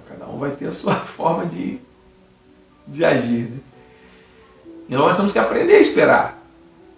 Cada 0.08 0.26
um 0.26 0.38
vai 0.38 0.50
ter 0.52 0.66
a 0.66 0.72
sua 0.72 0.94
forma 1.06 1.46
de, 1.46 1.80
de 2.88 3.04
agir. 3.04 3.50
Né? 3.50 3.58
E 4.88 4.94
nós 4.94 5.16
temos 5.16 5.32
que 5.32 5.38
aprender 5.38 5.74
a 5.74 5.80
esperar. 5.80 6.42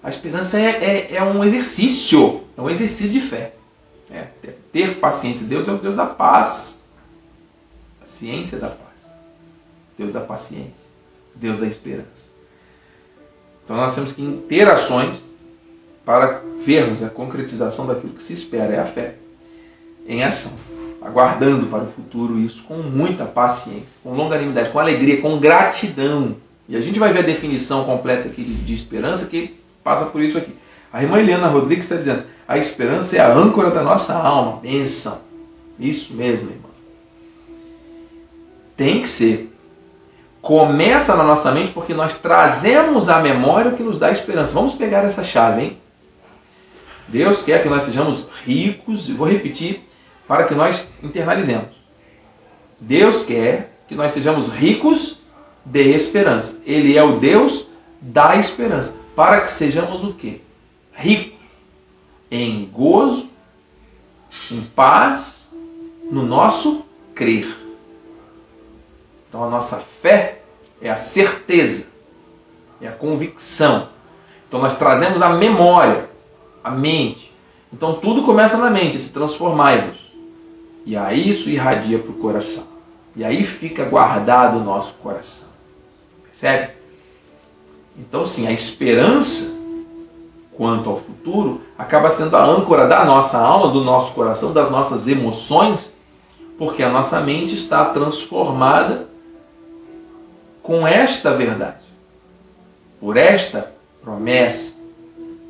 A 0.02 0.08
esperança 0.08 0.58
é, 0.58 0.68
é, 1.10 1.16
é 1.16 1.22
um 1.22 1.44
exercício, 1.44 2.44
é 2.56 2.62
um 2.62 2.70
exercício 2.70 3.20
de 3.20 3.26
fé. 3.26 3.52
É, 4.10 4.26
ter 4.72 4.98
paciência. 4.98 5.46
Deus 5.46 5.68
é 5.68 5.72
o 5.72 5.78
Deus 5.78 5.94
da 5.94 6.06
paz. 6.06 6.84
A 8.00 8.06
ciência 8.06 8.58
da 8.58 8.68
paz. 8.68 8.80
Deus 9.98 10.12
da 10.12 10.20
paciência. 10.20 10.90
Deus 11.34 11.58
da 11.58 11.66
esperança. 11.66 12.30
Então 13.64 13.76
nós 13.76 13.94
temos 13.94 14.12
que 14.12 14.44
ter 14.48 14.68
ações 14.68 15.22
para 16.04 16.42
vermos 16.64 17.02
a 17.02 17.10
concretização 17.10 17.86
daquilo 17.86 18.14
que 18.14 18.22
se 18.22 18.32
espera. 18.32 18.74
É 18.74 18.80
a 18.80 18.86
fé 18.86 19.14
em 20.06 20.24
ação. 20.24 20.52
Aguardando 21.02 21.66
para 21.66 21.84
o 21.84 21.86
futuro 21.86 22.38
isso 22.38 22.62
com 22.64 22.74
muita 22.74 23.24
paciência, 23.24 23.88
com 24.02 24.12
longanimidade, 24.12 24.70
com 24.70 24.78
alegria, 24.78 25.20
com 25.20 25.38
gratidão. 25.38 26.36
E 26.68 26.76
a 26.76 26.80
gente 26.80 26.98
vai 26.98 27.12
ver 27.12 27.20
a 27.20 27.22
definição 27.22 27.84
completa 27.84 28.28
aqui 28.28 28.44
de, 28.44 28.54
de 28.54 28.74
esperança 28.74 29.26
que 29.26 29.58
passa 29.82 30.04
por 30.06 30.22
isso 30.22 30.36
aqui. 30.36 30.54
A 30.92 31.02
irmã 31.02 31.18
Eliana 31.18 31.48
Rodrigues 31.48 31.86
está 31.86 31.96
dizendo: 31.96 32.24
a 32.46 32.58
esperança 32.58 33.16
é 33.16 33.20
a 33.20 33.32
âncora 33.32 33.70
da 33.70 33.82
nossa 33.82 34.14
alma. 34.14 34.60
Benção. 34.60 35.20
Isso 35.78 36.12
mesmo, 36.12 36.50
irmão. 36.50 36.70
Tem 38.76 39.00
que 39.00 39.08
ser. 39.08 39.54
Começa 40.42 41.16
na 41.16 41.24
nossa 41.24 41.50
mente 41.52 41.70
porque 41.72 41.94
nós 41.94 42.18
trazemos 42.18 43.08
à 43.08 43.20
memória 43.20 43.70
o 43.70 43.76
que 43.76 43.82
nos 43.82 43.98
dá 43.98 44.10
esperança. 44.10 44.54
Vamos 44.54 44.74
pegar 44.74 45.04
essa 45.04 45.22
chave, 45.22 45.62
hein? 45.62 45.78
Deus 47.08 47.42
quer 47.42 47.62
que 47.62 47.68
nós 47.68 47.84
sejamos 47.84 48.28
ricos, 48.44 49.08
e 49.08 49.12
vou 49.12 49.26
repetir 49.26 49.86
para 50.30 50.44
que 50.44 50.54
nós 50.54 50.92
internalizemos. 51.02 51.70
Deus 52.78 53.24
quer 53.24 53.76
que 53.88 53.96
nós 53.96 54.12
sejamos 54.12 54.46
ricos 54.46 55.18
de 55.64 55.92
esperança. 55.92 56.62
Ele 56.64 56.96
é 56.96 57.02
o 57.02 57.18
Deus 57.18 57.66
da 58.00 58.36
esperança. 58.36 58.94
Para 59.16 59.40
que 59.40 59.50
sejamos 59.50 60.04
o 60.04 60.14
quê? 60.14 60.40
Ricos 60.92 61.36
em 62.30 62.64
gozo, 62.66 63.28
em 64.52 64.62
paz, 64.62 65.48
no 66.08 66.22
nosso 66.22 66.86
crer. 67.12 67.48
Então 69.28 69.42
a 69.42 69.50
nossa 69.50 69.78
fé 69.78 70.42
é 70.80 70.88
a 70.88 70.94
certeza, 70.94 71.88
é 72.80 72.86
a 72.86 72.92
convicção. 72.92 73.88
Então 74.46 74.60
nós 74.60 74.78
trazemos 74.78 75.22
a 75.22 75.30
memória, 75.30 76.08
a 76.62 76.70
mente. 76.70 77.34
Então 77.72 77.94
tudo 77.94 78.22
começa 78.22 78.56
na 78.56 78.70
mente, 78.70 78.96
se 78.96 79.10
transformai-vos. 79.12 79.99
E 80.84 80.96
aí 80.96 81.28
isso 81.28 81.48
irradia 81.50 81.98
para 81.98 82.10
o 82.10 82.14
coração. 82.14 82.64
E 83.14 83.24
aí 83.24 83.44
fica 83.44 83.84
guardado 83.84 84.58
o 84.58 84.64
nosso 84.64 84.94
coração. 84.94 85.48
Percebe? 86.24 86.72
Então 87.96 88.24
sim, 88.24 88.46
a 88.46 88.52
esperança 88.52 89.60
quanto 90.60 90.90
ao 90.90 90.98
futuro, 90.98 91.62
acaba 91.78 92.10
sendo 92.10 92.36
a 92.36 92.44
âncora 92.44 92.86
da 92.86 93.02
nossa 93.02 93.38
alma, 93.38 93.72
do 93.72 93.82
nosso 93.82 94.14
coração, 94.14 94.52
das 94.52 94.70
nossas 94.70 95.08
emoções, 95.08 95.90
porque 96.58 96.82
a 96.82 96.90
nossa 96.90 97.18
mente 97.22 97.54
está 97.54 97.86
transformada 97.86 99.08
com 100.62 100.86
esta 100.86 101.32
verdade, 101.32 101.82
por 103.00 103.16
esta 103.16 103.72
promessa. 104.02 104.74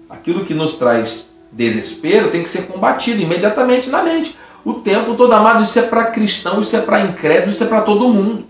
Aquilo 0.08 0.44
que 0.44 0.54
nos 0.54 0.74
traz 0.74 1.28
desespero 1.50 2.30
tem 2.30 2.44
que 2.44 2.48
ser 2.48 2.68
combatido 2.68 3.20
imediatamente 3.20 3.90
na 3.90 4.04
mente. 4.04 4.38
O 4.64 4.74
tempo 4.74 5.14
todo, 5.14 5.32
amado, 5.32 5.62
isso 5.62 5.78
é 5.78 5.82
para 5.82 6.06
cristão, 6.06 6.60
isso 6.60 6.76
é 6.76 6.80
para 6.80 7.02
incrédulo, 7.02 7.50
isso 7.50 7.64
é 7.64 7.66
para 7.66 7.80
todo 7.80 8.08
mundo. 8.08 8.44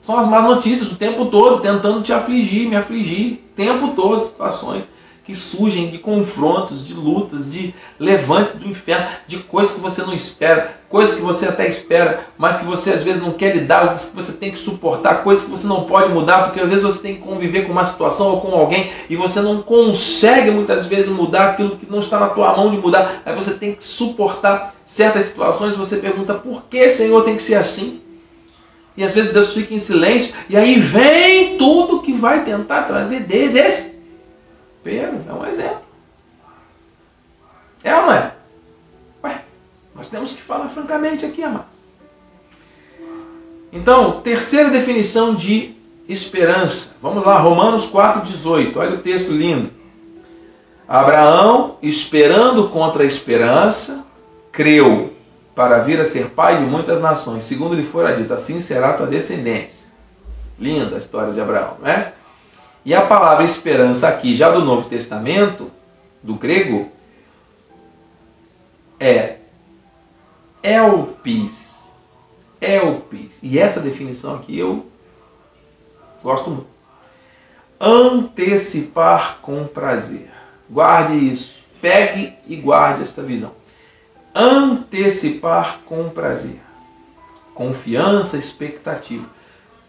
São 0.00 0.18
as 0.18 0.26
más 0.26 0.44
notícias 0.44 0.90
o 0.90 0.96
tempo 0.96 1.26
todo, 1.26 1.60
tentando 1.60 2.02
te 2.02 2.12
afligir, 2.12 2.66
me 2.66 2.76
afligir, 2.76 3.44
o 3.52 3.54
tempo 3.54 3.88
todo, 3.88 4.24
situações 4.24 4.88
que 5.28 5.34
surgem 5.34 5.90
de 5.90 5.98
confrontos, 5.98 6.82
de 6.82 6.94
lutas, 6.94 7.52
de 7.52 7.74
levantes 8.00 8.54
do 8.54 8.66
inferno, 8.66 9.08
de 9.26 9.36
coisas 9.36 9.74
que 9.74 9.80
você 9.80 10.00
não 10.00 10.14
espera, 10.14 10.80
coisas 10.88 11.14
que 11.14 11.20
você 11.20 11.44
até 11.44 11.68
espera, 11.68 12.20
mas 12.38 12.56
que 12.56 12.64
você 12.64 12.92
às 12.92 13.02
vezes 13.02 13.22
não 13.22 13.32
quer 13.32 13.54
lidar, 13.54 13.94
que 13.94 14.16
você 14.16 14.32
tem 14.32 14.50
que 14.50 14.58
suportar, 14.58 15.22
coisas 15.22 15.44
que 15.44 15.50
você 15.50 15.66
não 15.66 15.84
pode 15.84 16.08
mudar, 16.08 16.44
porque 16.44 16.60
às 16.60 16.68
vezes 16.70 16.82
você 16.82 17.02
tem 17.02 17.16
que 17.16 17.20
conviver 17.20 17.66
com 17.66 17.72
uma 17.72 17.84
situação 17.84 18.28
ou 18.30 18.40
com 18.40 18.56
alguém 18.56 18.90
e 19.10 19.16
você 19.16 19.42
não 19.42 19.60
consegue 19.60 20.50
muitas 20.50 20.86
vezes 20.86 21.12
mudar 21.12 21.50
aquilo 21.50 21.76
que 21.76 21.84
não 21.84 21.98
está 21.98 22.18
na 22.18 22.28
tua 22.28 22.56
mão 22.56 22.70
de 22.70 22.78
mudar. 22.78 23.20
Aí 23.26 23.34
você 23.34 23.52
tem 23.52 23.74
que 23.74 23.84
suportar 23.84 24.74
certas 24.86 25.26
situações 25.26 25.76
você 25.76 25.98
pergunta: 25.98 26.32
por 26.32 26.62
que, 26.70 26.88
Senhor, 26.88 27.22
tem 27.22 27.36
que 27.36 27.42
ser 27.42 27.56
assim? 27.56 28.00
E 28.96 29.04
às 29.04 29.12
vezes 29.12 29.34
Deus 29.34 29.52
fica 29.52 29.74
em 29.74 29.78
silêncio, 29.78 30.34
e 30.48 30.56
aí 30.56 30.80
vem 30.80 31.58
tudo 31.58 32.00
que 32.00 32.14
vai 32.14 32.44
tentar 32.44 32.84
trazer 32.84 33.24
desespero. 33.24 33.97
É 34.84 35.32
um 35.32 35.46
exemplo. 35.46 35.82
É 37.84 37.94
ou 37.94 38.02
não 38.02 38.12
é? 38.12 38.32
Ué, 39.22 39.42
nós 39.94 40.08
temos 40.08 40.34
que 40.34 40.42
falar 40.42 40.68
francamente 40.68 41.26
aqui, 41.26 41.42
amados. 41.42 41.78
Então, 43.72 44.20
terceira 44.22 44.70
definição 44.70 45.34
de 45.34 45.76
esperança. 46.08 46.90
Vamos 47.02 47.24
lá, 47.24 47.38
Romanos 47.38 47.90
4,18. 47.90 48.76
Olha 48.76 48.94
o 48.94 48.98
texto 48.98 49.30
lindo. 49.30 49.70
Abraão, 50.88 51.76
esperando 51.82 52.68
contra 52.68 53.02
a 53.02 53.06
esperança, 53.06 54.06
creu 54.50 55.12
para 55.54 55.80
vir 55.80 56.00
a 56.00 56.04
ser 56.04 56.30
pai 56.30 56.56
de 56.56 56.62
muitas 56.62 57.00
nações, 57.00 57.44
segundo 57.44 57.74
lhe 57.74 57.82
fora 57.82 58.14
dito, 58.14 58.32
assim 58.32 58.60
será 58.60 58.94
tua 58.94 59.06
descendência. 59.06 59.88
Linda 60.58 60.94
a 60.94 60.98
história 60.98 61.32
de 61.32 61.40
Abraão, 61.40 61.76
né? 61.82 62.12
E 62.88 62.94
a 62.94 63.04
palavra 63.04 63.44
esperança 63.44 64.08
aqui, 64.08 64.34
já 64.34 64.50
do 64.50 64.64
Novo 64.64 64.88
Testamento, 64.88 65.70
do 66.22 66.34
grego, 66.34 66.90
é 68.98 69.40
elpis. 70.62 71.92
Elpis. 72.58 73.40
E 73.42 73.58
essa 73.58 73.80
definição 73.80 74.36
aqui 74.36 74.58
eu 74.58 74.86
gosto 76.22 76.48
muito. 76.48 76.66
Antecipar 77.78 79.40
com 79.42 79.66
prazer. 79.66 80.30
Guarde 80.70 81.12
isso. 81.12 81.56
Pegue 81.82 82.32
e 82.46 82.56
guarde 82.56 83.02
esta 83.02 83.22
visão. 83.22 83.52
Antecipar 84.34 85.80
com 85.84 86.08
prazer. 86.08 86.58
Confiança, 87.52 88.38
expectativa. 88.38 89.28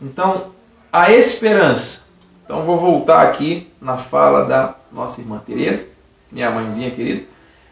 Então, 0.02 0.52
a 0.92 1.14
esperança. 1.14 2.09
Então, 2.50 2.64
vou 2.64 2.78
voltar 2.78 3.22
aqui 3.28 3.68
na 3.80 3.96
fala 3.96 4.44
da 4.44 4.74
nossa 4.92 5.22
irmã 5.22 5.38
Teresa, 5.38 5.86
minha 6.32 6.50
mãezinha 6.50 6.90
querida. 6.90 7.26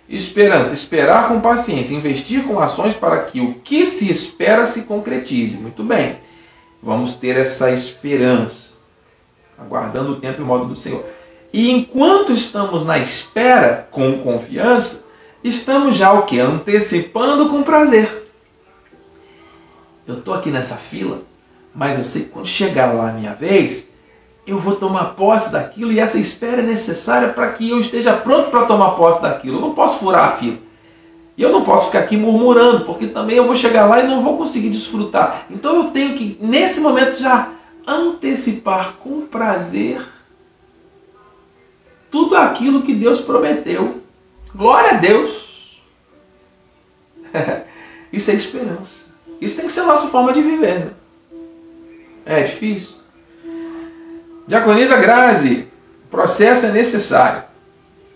Esperança, 0.08 0.72
esperar 0.72 1.30
com 1.30 1.42
paciência, 1.42 1.96
investir 1.96 2.44
com 2.44 2.60
ações 2.60 2.94
para 2.94 3.24
que 3.24 3.42
o 3.42 3.56
que 3.56 3.84
se 3.84 4.08
espera 4.08 4.68
se 4.68 4.84
concretize. 4.84 5.58
Muito 5.58 5.84
bem, 5.84 6.20
vamos 6.80 7.16
ter 7.16 7.38
essa 7.38 7.72
esperança, 7.72 8.68
aguardando 9.58 10.12
o 10.12 10.18
tempo 10.18 10.42
e 10.42 10.44
o 10.44 10.46
modo 10.48 10.66
do 10.66 10.76
Senhor. 10.76 11.04
E 11.52 11.72
enquanto 11.72 12.32
estamos 12.32 12.86
na 12.86 13.00
espera 13.00 13.88
com 13.90 14.20
confiança, 14.20 15.04
estamos 15.44 15.96
já 15.96 16.14
o 16.14 16.22
que? 16.22 16.40
Antecipando 16.40 17.50
com 17.50 17.64
prazer. 17.64 18.32
Eu 20.06 20.20
estou 20.20 20.36
aqui 20.36 20.52
nessa 20.52 20.76
fila, 20.76 21.24
mas 21.74 21.98
eu 21.98 22.04
sei 22.04 22.26
que 22.26 22.30
quando 22.30 22.46
chegar 22.46 22.94
lá 22.94 23.10
a 23.10 23.14
minha 23.14 23.34
vez, 23.34 23.87
eu 24.48 24.58
vou 24.58 24.76
tomar 24.76 25.16
posse 25.16 25.52
daquilo 25.52 25.92
e 25.92 26.00
essa 26.00 26.18
espera 26.18 26.62
é 26.62 26.66
necessária 26.66 27.30
para 27.30 27.52
que 27.52 27.70
eu 27.70 27.80
esteja 27.80 28.14
pronto 28.14 28.50
para 28.50 28.66
tomar 28.66 28.92
posse 28.92 29.22
daquilo. 29.22 29.58
Eu 29.58 29.62
não 29.62 29.74
posso 29.74 30.00
furar 30.00 30.30
a 30.30 30.32
fila. 30.32 30.58
E 31.36 31.44
eu 31.44 31.52
não 31.52 31.64
posso 31.64 31.88
ficar 31.88 32.00
aqui 32.00 32.16
murmurando, 32.16 32.86
porque 32.86 33.08
também 33.08 33.36
eu 33.36 33.46
vou 33.46 33.56
chegar 33.56 33.86
lá 33.86 34.00
e 34.00 34.08
não 34.08 34.22
vou 34.22 34.38
conseguir 34.38 34.70
desfrutar. 34.70 35.46
Então 35.52 35.76
eu 35.76 35.92
tenho 35.92 36.16
que, 36.16 36.38
nesse 36.42 36.80
momento, 36.80 37.20
já 37.20 37.52
antecipar 37.86 38.94
com 38.94 39.28
prazer 39.28 40.02
tudo 42.10 42.36
aquilo 42.36 42.82
que 42.82 42.94
Deus 42.94 43.20
prometeu. 43.20 44.02
Glória 44.56 44.92
a 44.92 44.94
Deus! 44.96 45.78
Isso 48.12 48.32
é 48.32 48.34
esperança. 48.34 49.06
Isso 49.40 49.58
tem 49.58 49.66
que 49.66 49.72
ser 49.72 49.82
a 49.82 49.86
nossa 49.86 50.08
forma 50.08 50.32
de 50.32 50.42
viver. 50.42 50.80
Né? 50.80 50.92
É 52.26 52.42
difícil. 52.42 52.97
Diaconisa 54.48 54.96
Grazi, 54.96 55.68
o 56.06 56.08
processo 56.10 56.68
é 56.68 56.72
necessário. 56.72 57.44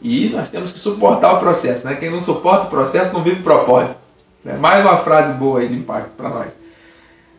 E 0.01 0.29
nós 0.29 0.49
temos 0.49 0.71
que 0.71 0.79
suportar 0.79 1.33
o 1.33 1.39
processo. 1.39 1.85
Né? 1.85 1.95
Quem 1.95 2.09
não 2.09 2.21
suporta 2.21 2.65
o 2.65 2.69
processo 2.69 3.13
não 3.13 3.21
vive 3.21 3.43
propósito. 3.43 3.99
Né? 4.43 4.57
Mais 4.57 4.83
uma 4.83 4.97
frase 4.97 5.33
boa 5.33 5.59
aí 5.59 5.67
de 5.67 5.75
impacto 5.75 6.11
para 6.15 6.29
nós. 6.29 6.53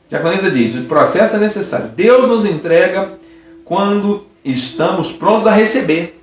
Diaconisa 0.09 0.51
diz: 0.51 0.75
o 0.75 0.85
processo 0.85 1.37
é 1.37 1.39
necessário. 1.39 1.89
Deus 1.89 2.29
nos 2.29 2.45
entrega 2.45 3.19
quando 3.65 4.27
estamos 4.45 5.11
prontos 5.11 5.47
a 5.47 5.53
receber. 5.53 6.23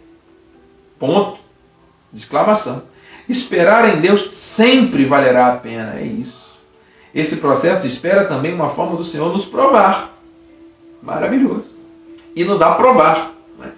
Ponto. 0.99 1.39
Exclamação. 2.13 2.83
Esperar 3.27 3.95
em 3.95 3.99
Deus 3.99 4.31
sempre 4.33 5.05
valerá 5.05 5.47
a 5.47 5.57
pena. 5.57 5.95
É 5.99 6.03
isso. 6.03 6.39
Esse 7.13 7.37
processo 7.37 7.81
de 7.81 7.87
espera 7.87 8.25
também 8.25 8.51
é 8.51 8.55
uma 8.55 8.69
forma 8.69 8.95
do 8.95 9.03
Senhor 9.03 9.33
nos 9.33 9.45
provar. 9.45 10.13
Maravilhoso. 11.01 11.78
E 12.35 12.43
nos 12.43 12.61
aprovar. 12.61 13.31
Né? 13.57 13.71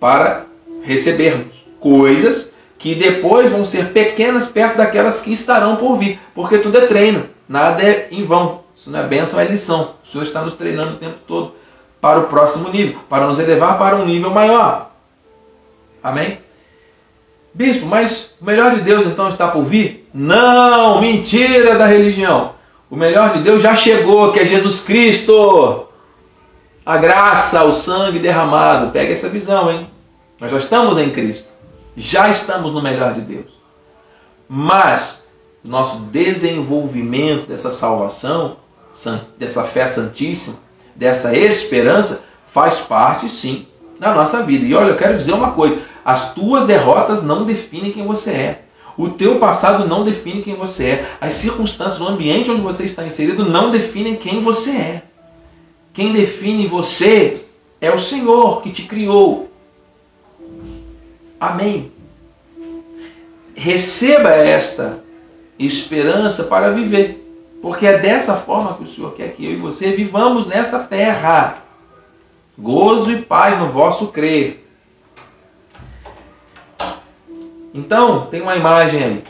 Para 0.00 0.46
recebermos 0.82 1.54
coisas 1.80 2.52
que 2.78 2.94
depois 2.94 3.50
vão 3.50 3.64
ser 3.64 3.92
pequenas 3.92 4.46
perto 4.46 4.76
daquelas 4.76 5.20
que 5.20 5.32
estarão 5.32 5.76
por 5.76 5.96
vir. 5.96 6.20
Porque 6.34 6.58
tudo 6.58 6.78
é 6.78 6.86
treino. 6.86 7.28
Nada 7.48 7.82
é 7.82 8.08
em 8.10 8.24
vão. 8.24 8.64
Isso 8.74 8.90
não 8.90 9.00
é 9.00 9.02
bênção, 9.04 9.38
é 9.40 9.44
lição. 9.44 9.94
O 10.02 10.06
Senhor 10.06 10.24
está 10.24 10.42
nos 10.42 10.54
treinando 10.54 10.94
o 10.94 10.96
tempo 10.96 11.16
todo 11.26 11.52
para 12.00 12.18
o 12.18 12.24
próximo 12.24 12.68
nível, 12.68 13.00
para 13.08 13.26
nos 13.26 13.38
elevar 13.38 13.78
para 13.78 13.96
um 13.96 14.04
nível 14.04 14.30
maior. 14.30 14.90
Amém? 16.02 16.38
Bispo, 17.54 17.86
mas 17.86 18.32
o 18.40 18.44
melhor 18.44 18.72
de 18.72 18.80
Deus 18.80 19.06
então 19.06 19.28
está 19.28 19.48
por 19.48 19.64
vir? 19.64 20.06
Não, 20.12 21.00
mentira 21.00 21.76
da 21.76 21.86
religião. 21.86 22.52
O 22.90 22.96
melhor 22.96 23.32
de 23.32 23.38
Deus 23.38 23.62
já 23.62 23.74
chegou, 23.74 24.32
que 24.32 24.40
é 24.40 24.44
Jesus 24.44 24.80
Cristo. 24.80 25.83
A 26.86 26.98
graça, 26.98 27.64
o 27.64 27.72
sangue 27.72 28.18
derramado. 28.18 28.90
Pega 28.90 29.12
essa 29.12 29.30
visão, 29.30 29.70
hein? 29.70 29.88
Nós 30.38 30.50
já 30.50 30.58
estamos 30.58 30.98
em 30.98 31.10
Cristo. 31.10 31.48
Já 31.96 32.28
estamos 32.28 32.72
no 32.72 32.82
melhor 32.82 33.14
de 33.14 33.22
Deus. 33.22 33.52
Mas 34.46 35.20
o 35.64 35.68
nosso 35.68 36.00
desenvolvimento 36.12 37.46
dessa 37.46 37.70
salvação, 37.70 38.58
dessa 39.38 39.64
fé 39.64 39.86
santíssima, 39.86 40.56
dessa 40.94 41.34
esperança, 41.34 42.24
faz 42.46 42.76
parte 42.80 43.30
sim 43.30 43.66
da 43.98 44.12
nossa 44.12 44.42
vida. 44.42 44.66
E 44.66 44.74
olha, 44.74 44.90
eu 44.90 44.96
quero 44.96 45.16
dizer 45.16 45.32
uma 45.32 45.52
coisa: 45.52 45.80
as 46.04 46.34
tuas 46.34 46.66
derrotas 46.66 47.22
não 47.22 47.46
definem 47.46 47.92
quem 47.92 48.06
você 48.06 48.30
é. 48.30 48.64
O 48.96 49.08
teu 49.08 49.38
passado 49.38 49.88
não 49.88 50.04
define 50.04 50.42
quem 50.42 50.54
você 50.54 50.84
é. 50.84 51.16
As 51.18 51.32
circunstâncias, 51.32 52.00
o 52.00 52.06
ambiente 52.06 52.50
onde 52.50 52.60
você 52.60 52.84
está 52.84 53.04
inserido 53.04 53.44
não 53.46 53.70
definem 53.70 54.16
quem 54.16 54.42
você 54.42 54.70
é. 54.70 55.02
Quem 55.94 56.12
define 56.12 56.66
você 56.66 57.46
é 57.80 57.90
o 57.90 57.96
Senhor 57.96 58.60
que 58.60 58.70
te 58.70 58.82
criou. 58.82 59.48
Amém. 61.38 61.92
Receba 63.54 64.30
esta 64.30 65.04
esperança 65.56 66.42
para 66.42 66.72
viver. 66.72 67.22
Porque 67.62 67.86
é 67.86 67.96
dessa 67.96 68.34
forma 68.34 68.74
que 68.74 68.82
o 68.82 68.86
Senhor 68.86 69.14
quer 69.14 69.32
que 69.34 69.46
eu 69.46 69.52
e 69.52 69.56
você 69.56 69.92
vivamos 69.92 70.46
nesta 70.46 70.80
terra. 70.80 71.62
Gozo 72.58 73.12
e 73.12 73.22
paz 73.22 73.56
no 73.58 73.68
vosso 73.68 74.08
crer. 74.08 74.68
Então, 77.72 78.26
tem 78.26 78.42
uma 78.42 78.56
imagem 78.56 79.02
aí. 79.02 79.24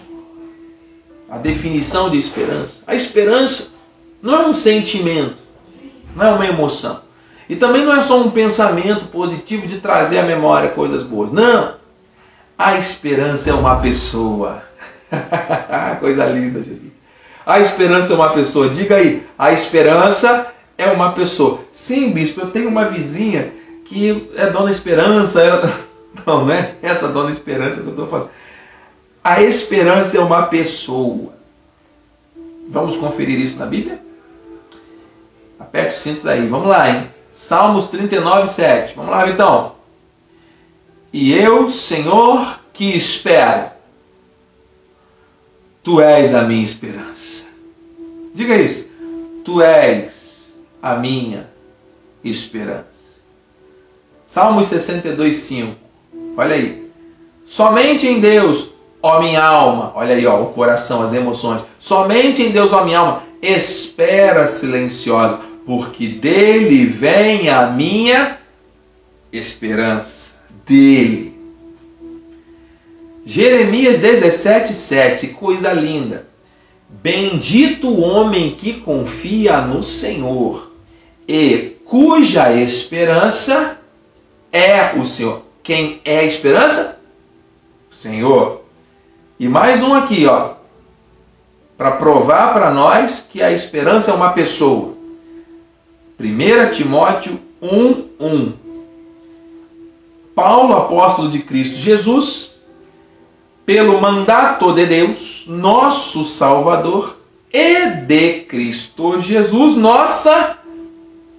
A 1.28 1.36
definição 1.36 2.08
de 2.10 2.16
esperança. 2.16 2.82
A 2.86 2.94
esperança 2.94 3.68
não 4.22 4.34
é 4.34 4.46
um 4.46 4.52
sentimento, 4.52 5.43
não 6.14 6.26
é 6.26 6.30
uma 6.30 6.46
emoção. 6.46 7.00
E 7.48 7.56
também 7.56 7.84
não 7.84 7.94
é 7.94 8.00
só 8.00 8.20
um 8.22 8.30
pensamento 8.30 9.06
positivo 9.06 9.66
de 9.66 9.80
trazer 9.80 10.18
à 10.18 10.22
memória 10.22 10.70
coisas 10.70 11.02
boas. 11.02 11.30
Não! 11.30 11.74
A 12.56 12.76
esperança 12.78 13.50
é 13.50 13.54
uma 13.54 13.76
pessoa. 13.80 14.62
Coisa 16.00 16.24
linda, 16.26 16.62
Jesus. 16.62 16.92
A 17.44 17.60
esperança 17.60 18.12
é 18.12 18.16
uma 18.16 18.32
pessoa. 18.32 18.68
Diga 18.68 18.96
aí, 18.96 19.26
a 19.38 19.52
esperança 19.52 20.46
é 20.78 20.90
uma 20.90 21.12
pessoa. 21.12 21.60
Sim, 21.70 22.10
bispo, 22.10 22.40
eu 22.40 22.50
tenho 22.50 22.68
uma 22.68 22.86
vizinha 22.86 23.52
que 23.84 24.30
é 24.36 24.46
dona 24.46 24.70
Esperança. 24.70 25.42
É... 25.42 25.84
Não, 26.24 26.44
não 26.46 26.54
é 26.54 26.74
essa 26.80 27.08
dona 27.08 27.32
Esperança 27.32 27.80
que 27.80 27.86
eu 27.86 27.90
estou 27.90 28.06
falando. 28.06 28.30
A 29.22 29.42
esperança 29.42 30.16
é 30.16 30.20
uma 30.20 30.44
pessoa. 30.44 31.34
Vamos 32.70 32.96
conferir 32.96 33.40
isso 33.40 33.58
na 33.58 33.66
Bíblia? 33.66 34.00
Aperte 35.74 35.94
os 35.96 36.00
cintos 36.02 36.24
aí. 36.24 36.46
Vamos 36.46 36.68
lá, 36.68 36.88
hein? 36.88 37.10
Salmos 37.32 37.86
39, 37.86 38.46
7. 38.46 38.94
Vamos 38.94 39.10
lá, 39.10 39.28
então. 39.28 39.74
E 41.12 41.34
eu, 41.34 41.68
Senhor, 41.68 42.60
que 42.72 42.96
espero, 42.96 43.70
Tu 45.82 46.00
és 46.00 46.32
a 46.32 46.42
minha 46.42 46.62
esperança. 46.62 47.42
Diga 48.32 48.54
isso. 48.54 48.88
Tu 49.44 49.60
és 49.60 50.54
a 50.80 50.94
minha 50.94 51.50
esperança. 52.22 52.86
Salmos 54.24 54.68
62, 54.68 55.36
5. 55.36 55.76
Olha 56.36 56.54
aí. 56.54 56.88
Somente 57.44 58.06
em 58.06 58.20
Deus, 58.20 58.74
ó 59.02 59.20
minha 59.20 59.44
alma, 59.44 59.92
olha 59.96 60.14
aí, 60.14 60.24
ó, 60.24 60.40
o 60.40 60.52
coração, 60.52 61.02
as 61.02 61.12
emoções. 61.12 61.62
Somente 61.80 62.44
em 62.44 62.52
Deus, 62.52 62.72
ó 62.72 62.84
minha 62.84 63.00
alma, 63.00 63.24
espera 63.42 64.46
silenciosa, 64.46 65.40
porque 65.64 66.08
dele 66.08 66.86
vem 66.86 67.48
a 67.48 67.66
minha 67.68 68.38
esperança. 69.32 70.34
Dele. 70.66 71.34
Jeremias 73.24 73.98
17, 73.98 74.72
7, 74.72 75.28
coisa 75.28 75.72
linda. 75.72 76.26
Bendito 76.88 77.88
o 77.88 78.00
homem 78.00 78.54
que 78.54 78.74
confia 78.74 79.60
no 79.60 79.82
Senhor 79.82 80.70
e 81.26 81.76
cuja 81.84 82.52
esperança 82.52 83.78
é 84.52 84.92
o 84.98 85.04
Senhor. 85.04 85.42
Quem 85.62 86.00
é 86.04 86.20
a 86.20 86.24
esperança? 86.24 87.00
O 87.90 87.94
Senhor. 87.94 88.62
E 89.38 89.48
mais 89.48 89.82
um 89.82 89.94
aqui, 89.94 90.26
ó, 90.26 90.54
para 91.76 91.92
provar 91.92 92.52
para 92.52 92.70
nós 92.70 93.26
que 93.28 93.42
a 93.42 93.50
esperança 93.50 94.10
é 94.10 94.14
uma 94.14 94.32
pessoa. 94.32 94.93
1 96.18 96.70
Timóteo 96.70 97.40
1:1. 97.60 98.52
Paulo, 100.34 100.74
apóstolo 100.74 101.28
de 101.28 101.40
Cristo 101.40 101.76
Jesus, 101.76 102.54
pelo 103.64 104.00
mandato 104.00 104.72
de 104.72 104.86
Deus, 104.86 105.44
nosso 105.46 106.24
Salvador, 106.24 107.16
e 107.52 107.88
de 107.88 108.40
Cristo 108.40 109.20
Jesus, 109.20 109.76
nossa 109.76 110.58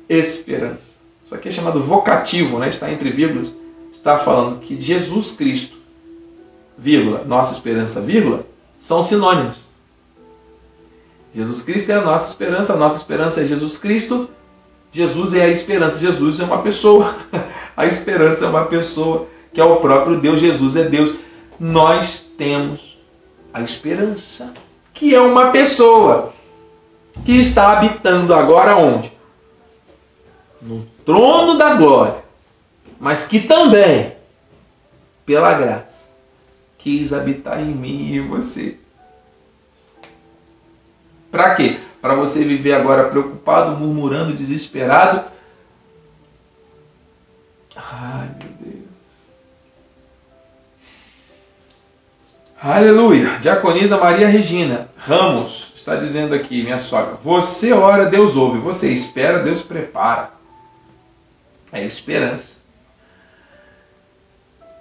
esperança. 0.07 0.95
Isso 1.23 1.35
aqui 1.35 1.49
é 1.49 1.51
chamado 1.51 1.83
vocativo, 1.83 2.57
né? 2.57 2.69
está 2.69 2.89
entre 2.89 3.09
vírgulas. 3.09 3.53
Está 3.91 4.17
falando 4.17 4.59
que 4.59 4.79
Jesus 4.79 5.31
Cristo, 5.31 5.77
vírgula, 6.77 7.23
nossa 7.25 7.53
esperança, 7.53 7.99
vírgula, 7.99 8.45
são 8.79 9.01
sinônimos. 9.01 9.57
Jesus 11.33 11.61
Cristo 11.61 11.91
é 11.91 11.95
a 11.95 12.01
nossa 12.01 12.29
esperança, 12.29 12.73
a 12.73 12.77
nossa 12.77 12.97
esperança 12.97 13.41
é 13.41 13.45
Jesus 13.45 13.77
Cristo. 13.77 14.29
Jesus 14.95 15.33
é 15.33 15.41
a 15.41 15.49
esperança, 15.49 15.99
Jesus 15.99 16.39
é 16.39 16.45
uma 16.45 16.61
pessoa. 16.61 17.13
A 17.75 17.85
esperança 17.85 18.45
é 18.45 18.47
uma 18.47 18.63
pessoa 18.63 19.27
que 19.51 19.59
é 19.59 19.63
o 19.63 19.75
próprio 19.75 20.21
Deus, 20.21 20.39
Jesus 20.39 20.77
é 20.77 20.85
Deus. 20.85 21.15
Nós 21.59 22.25
temos 22.37 22.97
a 23.53 23.61
esperança, 23.61 24.53
que 24.93 25.13
é 25.13 25.19
uma 25.19 25.51
pessoa 25.51 26.33
que 27.25 27.37
está 27.37 27.73
habitando 27.73 28.33
agora 28.33 28.77
onde? 28.77 29.11
No 30.61 30.85
trono 31.05 31.57
da 31.57 31.73
glória, 31.73 32.23
mas 32.97 33.27
que 33.27 33.41
também, 33.41 34.13
pela 35.25 35.53
graça, 35.55 36.07
quis 36.77 37.11
habitar 37.11 37.59
em 37.59 37.75
mim 37.75 38.13
e 38.13 38.17
em 38.17 38.27
você. 38.27 38.77
Para 41.29 41.53
quê? 41.55 41.81
Para 42.05 42.13
você 42.13 42.43
viver 42.43 42.75
agora 42.75 43.05
preocupado, 43.05 43.71
murmurando, 43.77 44.31
desesperado. 44.31 45.25
Ai, 47.75 48.29
meu 48.37 48.49
Deus. 48.59 48.85
Aleluia. 52.61 53.39
Diaconisa 53.39 53.97
Maria 53.97 54.27
Regina 54.27 54.87
Ramos 54.95 55.71
está 55.73 55.95
dizendo 55.95 56.35
aqui, 56.35 56.61
minha 56.61 56.77
sogra. 56.77 57.15
Você 57.23 57.73
ora, 57.73 58.05
Deus 58.05 58.35
ouve. 58.35 58.59
Você 58.59 58.91
espera, 58.91 59.39
Deus 59.39 59.63
prepara. 59.63 60.29
É 61.71 61.83
esperança. 61.83 62.57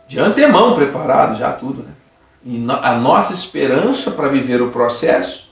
De 0.07 0.21
antemão 0.21 0.75
preparado 0.75 1.39
já 1.39 1.53
tudo, 1.53 1.85
né? 1.85 1.93
E 2.45 2.63
a 2.83 2.97
nossa 2.97 3.33
esperança 3.33 4.11
para 4.11 4.29
viver 4.29 4.61
o 4.61 4.71
processo 4.71 5.44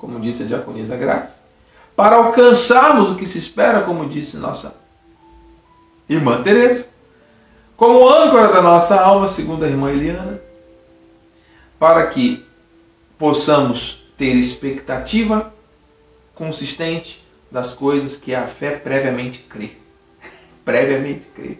como 0.00 0.18
disse 0.18 0.42
a 0.42 0.46
diaconisa 0.46 0.96
Graça, 0.96 1.38
para 1.94 2.16
alcançarmos 2.16 3.10
o 3.10 3.16
que 3.16 3.26
se 3.26 3.36
espera, 3.36 3.82
como 3.82 4.08
disse 4.08 4.38
nossa 4.38 4.80
irmã 6.08 6.42
Teresa, 6.42 6.88
como 7.76 8.08
âncora 8.08 8.48
da 8.48 8.62
nossa 8.62 8.98
alma, 9.00 9.28
segundo 9.28 9.64
a 9.64 9.68
irmã 9.68 9.90
Eliana, 9.90 10.40
para 11.78 12.06
que 12.06 12.44
possamos 13.18 14.04
ter 14.16 14.34
expectativa 14.34 15.52
consistente 16.34 17.24
das 17.50 17.74
coisas 17.74 18.16
que 18.16 18.34
a 18.34 18.46
fé 18.46 18.76
previamente 18.76 19.40
crê. 19.40 19.72
previamente 20.64 21.26
crê, 21.28 21.58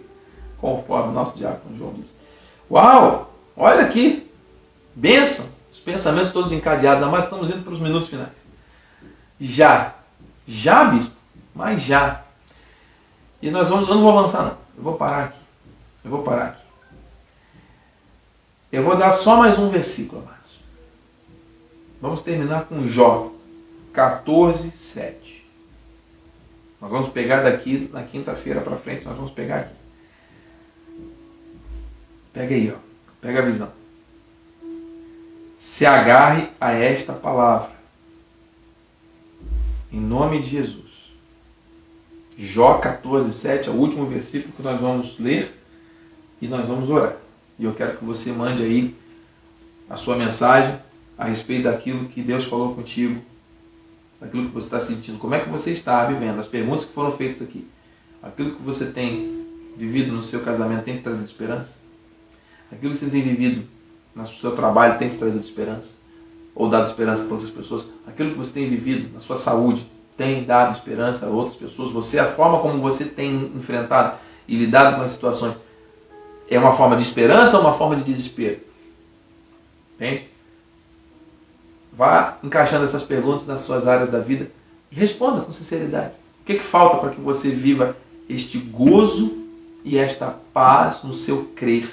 conforme 0.57 1.13
nosso 1.13 1.37
diácono 1.37 1.75
João 1.75 1.93
disse. 1.93 2.13
Uau! 2.69 3.33
Olha 3.55 3.81
aqui! 3.81 4.29
Bênção! 4.95 5.60
Os 5.71 5.79
pensamentos 5.79 6.31
todos 6.31 6.51
encadeados, 6.51 7.07
mas 7.07 7.23
estamos 7.23 7.49
indo 7.49 7.63
para 7.63 7.71
os 7.71 7.79
minutos 7.79 8.09
finais. 8.09 8.29
Já. 9.39 9.95
Já, 10.45 10.83
bispo? 10.83 11.15
Mas 11.55 11.81
já. 11.81 12.23
E 13.41 13.49
nós 13.49 13.69
vamos, 13.69 13.87
eu 13.87 13.95
não 13.95 14.01
vou 14.01 14.19
avançar 14.19 14.43
não. 14.43 14.57
Eu 14.77 14.83
vou 14.83 14.95
parar 14.95 15.23
aqui. 15.25 15.39
Eu 16.03 16.11
vou 16.11 16.23
parar 16.23 16.47
aqui. 16.47 16.65
Eu 18.71 18.83
vou 18.83 18.97
dar 18.97 19.11
só 19.13 19.37
mais 19.37 19.57
um 19.57 19.69
versículo, 19.69 20.21
amados. 20.21 20.59
Vamos 22.01 22.21
terminar 22.21 22.65
com 22.65 22.85
Jó 22.85 23.31
14, 23.93 24.71
7. 24.75 25.47
Nós 26.81 26.91
vamos 26.91 27.09
pegar 27.09 27.43
daqui 27.43 27.89
na 27.93 28.03
quinta-feira 28.03 28.59
para 28.59 28.75
frente, 28.75 29.05
nós 29.05 29.15
vamos 29.15 29.31
pegar 29.31 29.59
aqui. 29.59 29.75
Pega 32.33 32.55
aí, 32.55 32.73
ó. 32.75 32.79
Pega 33.21 33.39
a 33.39 33.45
visão 33.45 33.80
se 35.61 35.85
agarre 35.85 36.49
a 36.59 36.71
esta 36.71 37.13
palavra. 37.13 37.69
Em 39.91 39.99
nome 39.99 40.39
de 40.39 40.49
Jesus. 40.49 40.89
Jó 42.35 42.79
14, 42.79 43.31
7 43.31 43.69
é 43.69 43.71
o 43.71 43.75
último 43.75 44.07
versículo 44.07 44.51
que 44.55 44.63
nós 44.63 44.81
vamos 44.81 45.19
ler 45.19 45.55
e 46.41 46.47
nós 46.47 46.67
vamos 46.67 46.89
orar. 46.89 47.15
E 47.59 47.65
eu 47.65 47.75
quero 47.75 47.95
que 47.95 48.03
você 48.03 48.31
mande 48.31 48.63
aí 48.63 48.95
a 49.87 49.95
sua 49.95 50.15
mensagem 50.15 50.79
a 51.15 51.25
respeito 51.25 51.65
daquilo 51.65 52.09
que 52.09 52.23
Deus 52.23 52.43
falou 52.45 52.73
contigo, 52.73 53.21
daquilo 54.19 54.47
que 54.47 54.53
você 54.55 54.65
está 54.65 54.79
sentindo, 54.79 55.19
como 55.19 55.35
é 55.35 55.41
que 55.41 55.49
você 55.49 55.69
está 55.69 56.05
vivendo, 56.05 56.39
as 56.39 56.47
perguntas 56.47 56.85
que 56.85 56.93
foram 56.93 57.11
feitas 57.11 57.39
aqui. 57.39 57.67
Aquilo 58.23 58.55
que 58.55 58.63
você 58.63 58.91
tem 58.91 59.45
vivido 59.77 60.11
no 60.11 60.23
seu 60.23 60.39
casamento 60.39 60.85
tem 60.85 60.97
te 60.97 61.03
trazido 61.03 61.25
esperança? 61.25 61.69
Aquilo 62.71 62.93
que 62.93 62.97
você 62.97 63.11
tem 63.11 63.21
vivido 63.21 63.67
no 64.15 64.27
seu 64.27 64.55
trabalho 64.55 64.97
tem 64.97 65.09
te 65.09 65.17
trazido 65.17 65.43
esperança? 65.43 65.89
Ou 66.53 66.69
dado 66.69 66.87
esperança 66.87 67.23
para 67.23 67.33
outras 67.33 67.51
pessoas? 67.51 67.85
Aquilo 68.05 68.31
que 68.31 68.37
você 68.37 68.53
tem 68.53 68.69
vivido 68.69 69.13
na 69.13 69.19
sua 69.19 69.35
saúde 69.35 69.89
tem 70.17 70.43
dado 70.43 70.75
esperança 70.75 71.25
a 71.25 71.29
outras 71.29 71.55
pessoas? 71.55 71.89
Você, 71.91 72.19
a 72.19 72.27
forma 72.27 72.59
como 72.59 72.81
você 72.81 73.05
tem 73.05 73.51
enfrentado 73.55 74.17
e 74.47 74.55
lidado 74.57 74.97
com 74.97 75.01
as 75.01 75.11
situações, 75.11 75.55
é 76.49 76.59
uma 76.59 76.73
forma 76.73 76.95
de 76.95 77.03
esperança 77.03 77.57
ou 77.57 77.63
uma 77.63 77.73
forma 77.73 77.95
de 77.95 78.03
desespero? 78.03 78.59
Entende? 79.95 80.29
Vá 81.93 82.37
encaixando 82.43 82.83
essas 82.83 83.03
perguntas 83.03 83.47
nas 83.47 83.61
suas 83.61 83.87
áreas 83.87 84.09
da 84.09 84.19
vida 84.19 84.51
e 84.91 84.95
responda 84.95 85.41
com 85.41 85.51
sinceridade. 85.51 86.13
O 86.41 86.45
que, 86.45 86.53
é 86.53 86.55
que 86.57 86.63
falta 86.63 86.97
para 86.97 87.11
que 87.11 87.21
você 87.21 87.49
viva 87.49 87.95
este 88.27 88.57
gozo 88.57 89.45
e 89.83 89.97
esta 89.97 90.35
paz 90.53 91.03
no 91.03 91.13
seu 91.13 91.45
crer? 91.55 91.89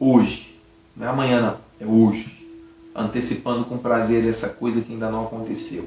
Hoje. 0.00 0.58
Não 0.96 1.06
é 1.06 1.10
amanhã, 1.10 1.40
não. 1.40 1.58
É 1.78 1.88
hoje. 1.88 2.40
Antecipando 2.96 3.66
com 3.66 3.78
prazer 3.78 4.26
essa 4.26 4.48
coisa 4.48 4.80
que 4.80 4.92
ainda 4.92 5.10
não 5.10 5.26
aconteceu. 5.26 5.84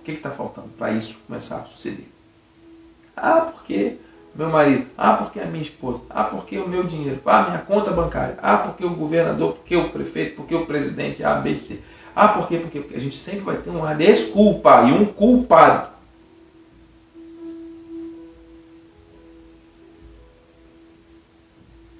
O 0.00 0.04
que 0.04 0.12
está 0.12 0.30
faltando 0.30 0.68
para 0.76 0.92
isso 0.92 1.22
começar 1.26 1.62
a 1.62 1.64
suceder? 1.64 2.08
Ah, 3.16 3.40
porque 3.40 3.96
meu 4.34 4.50
marido. 4.50 4.86
Ah, 4.98 5.14
porque 5.14 5.38
a 5.40 5.46
minha 5.46 5.62
esposa. 5.62 6.00
Ah, 6.10 6.24
porque 6.24 6.58
o 6.58 6.68
meu 6.68 6.82
dinheiro. 6.82 7.20
Ah, 7.24 7.44
minha 7.44 7.58
conta 7.60 7.92
bancária. 7.92 8.36
Ah, 8.42 8.58
porque 8.58 8.84
o 8.84 8.90
governador. 8.90 9.54
Porque 9.54 9.76
o 9.76 9.90
prefeito. 9.90 10.36
Porque 10.36 10.54
o 10.54 10.66
presidente. 10.66 11.22
A, 11.22 11.36
B, 11.36 11.56
C. 11.56 11.80
Ah, 12.14 12.28
porque, 12.28 12.58
porque, 12.58 12.80
porque 12.80 12.96
a 12.96 13.00
gente 13.00 13.16
sempre 13.16 13.40
vai 13.40 13.56
ter 13.56 13.70
uma 13.70 13.94
desculpa 13.94 14.82
e 14.88 14.92
um 14.92 15.04
culpado. 15.04 15.94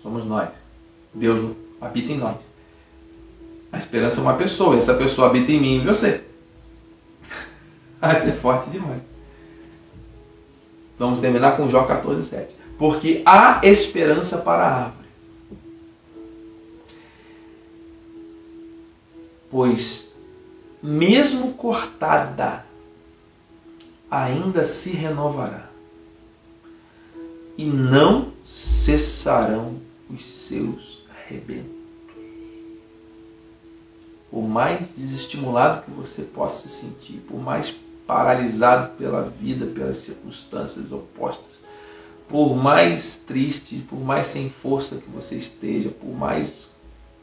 Somos 0.03 0.25
nós. 0.25 0.64
Deus 1.15 1.57
habita 1.81 2.12
em 2.12 2.19
nós. 2.19 2.37
A 3.73 3.79
esperança 3.79 4.21
é 4.21 4.23
uma 4.23 4.35
pessoa, 4.35 4.75
e 4.75 4.79
essa 4.79 4.95
pessoa 4.95 5.29
habita 5.29 5.53
em 5.53 5.61
mim 5.61 5.75
e 5.75 5.77
em 5.79 5.85
você. 5.85 6.25
Vai 8.01 8.21
ser 8.21 8.33
forte 8.33 8.71
demais. 8.71 9.03
Vamos 10.99 11.21
terminar 11.21 11.57
com 11.57 11.69
Jó 11.69 11.85
14, 11.85 12.29
7. 12.29 12.55
Porque 12.79 13.23
há 13.25 13.61
esperança 13.62 14.39
para 14.39 14.62
a 14.62 14.85
árvore. 14.85 15.09
Pois, 19.51 20.12
mesmo 20.83 21.55
cortada, 21.55 22.65
ainda 24.11 24.65
se 24.65 24.91
renovará, 24.91 25.69
e 27.57 27.65
não 27.65 28.33
cessarão 28.45 29.81
os 30.11 30.25
seus 30.25 30.93
arrebentos. 31.25 31.72
Por 34.31 34.43
mais 34.43 34.95
desestimulado 34.95 35.85
que 35.85 35.91
você 35.91 36.22
possa 36.22 36.68
se 36.68 36.87
sentir, 36.87 37.18
por 37.29 37.41
mais 37.41 37.75
paralisado 38.07 38.93
pela 38.97 39.22
vida, 39.22 39.66
pelas 39.66 39.99
circunstâncias 39.99 40.93
opostas, 40.93 41.62
por 42.29 42.57
mais 42.57 43.16
triste, 43.16 43.77
por 43.89 44.01
mais 44.01 44.27
sem 44.27 44.51
força 44.51 44.97
que 44.97 45.09
você 45.09 45.37
esteja, 45.37 45.91
por 45.91 46.12
mais 46.12 46.72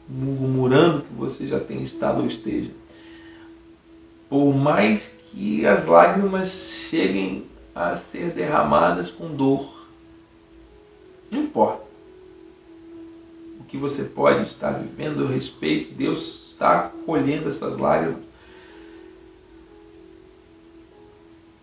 murmurando 0.08 1.02
que 1.02 1.12
você 1.14 1.46
já 1.46 1.60
tenha 1.60 1.82
estado 1.82 2.20
ou 2.20 2.26
esteja, 2.26 2.70
por 4.28 4.54
mais 4.54 5.10
que 5.30 5.66
as 5.66 5.86
lágrimas 5.86 6.48
cheguem 6.88 7.46
a 7.74 7.94
ser 7.96 8.30
derramadas 8.30 9.10
com 9.10 9.34
dor, 9.34 9.86
não 11.30 11.42
importa 11.42 11.81
que 13.72 13.78
você 13.78 14.04
pode 14.04 14.42
estar 14.42 14.72
vivendo, 14.72 15.26
respeito, 15.26 15.94
Deus 15.94 16.48
está 16.50 16.92
colhendo 17.06 17.48
essas 17.48 17.78
lágrimas. 17.78 18.22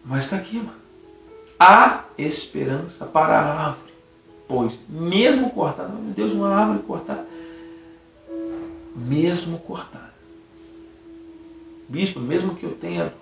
Mas 0.03 0.23
está 0.23 0.37
aqui, 0.37 0.55
mano. 0.55 0.73
Há 1.59 2.05
esperança 2.17 3.05
para 3.05 3.39
a 3.39 3.67
árvore. 3.67 3.93
Pois, 4.47 4.79
mesmo 4.89 5.51
cortada, 5.51 5.89
meu 5.89 6.11
Deus, 6.11 6.33
uma 6.33 6.49
árvore 6.49 6.79
cortada, 6.79 7.27
mesmo 8.95 9.59
cortada. 9.59 10.11
Bispo, 11.87 12.19
mesmo 12.19 12.55
que 12.55 12.63
eu 12.63 12.73
tenha 12.73 13.13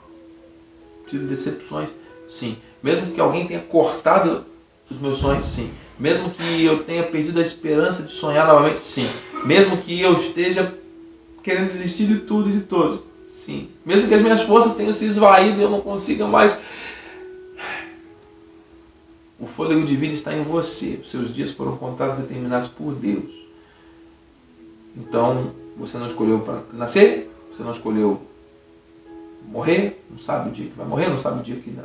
tido 1.08 1.28
decepções, 1.28 1.94
sim. 2.30 2.58
Mesmo 2.82 3.12
que 3.12 3.20
alguém 3.20 3.46
tenha 3.46 3.64
cortado 3.64 4.46
os 4.90 4.98
meus 4.98 5.18
sonhos, 5.18 5.46
sim. 5.46 5.74
Mesmo 6.00 6.30
que 6.30 6.64
eu 6.64 6.84
tenha 6.84 7.04
perdido 7.04 7.40
a 7.40 7.42
esperança 7.42 8.04
de 8.04 8.12
sonhar 8.12 8.46
novamente, 8.46 8.80
sim. 8.80 9.10
Mesmo 9.46 9.78
que 9.78 10.00
eu 10.00 10.14
esteja 10.14 10.74
querendo 11.42 11.68
desistir 11.68 12.06
de 12.06 12.20
tudo 12.20 12.50
e 12.50 12.54
de 12.54 12.62
todos, 12.62 13.02
sim. 13.28 13.70
Mesmo 13.86 14.08
que 14.08 14.14
as 14.14 14.22
minhas 14.22 14.42
forças 14.44 14.76
tenham 14.76 14.94
se 14.94 15.06
esvaído 15.06 15.60
e 15.60 15.64
eu 15.64 15.70
não 15.70 15.82
consiga 15.82 16.28
mais. 16.28 16.56
O 19.40 19.46
fôlego 19.46 19.86
de 19.86 19.96
vida 19.96 20.14
está 20.14 20.36
em 20.36 20.44
você. 20.44 21.00
Os 21.02 21.10
seus 21.10 21.34
dias 21.34 21.52
foram 21.52 21.78
contados 21.78 22.20
e 22.20 22.22
determinados 22.22 22.68
por 22.68 22.94
Deus. 22.94 23.32
Então, 24.96 25.52
você 25.76 25.98
não 25.98 26.08
escolheu 26.08 26.40
para 26.40 26.64
nascer, 26.74 27.32
você 27.52 27.64
não 27.64 27.72
escolheu 27.72 28.22
morrer, 29.48 30.04
não 30.10 30.20
sabe 30.20 30.50
o 30.50 30.52
dia 30.52 30.66
que 30.66 30.76
vai 30.76 30.86
morrer, 30.86 31.08
não 31.08 31.18
sabe 31.18 31.40
o 31.40 31.44
dia 31.44 31.56
que 31.56 31.76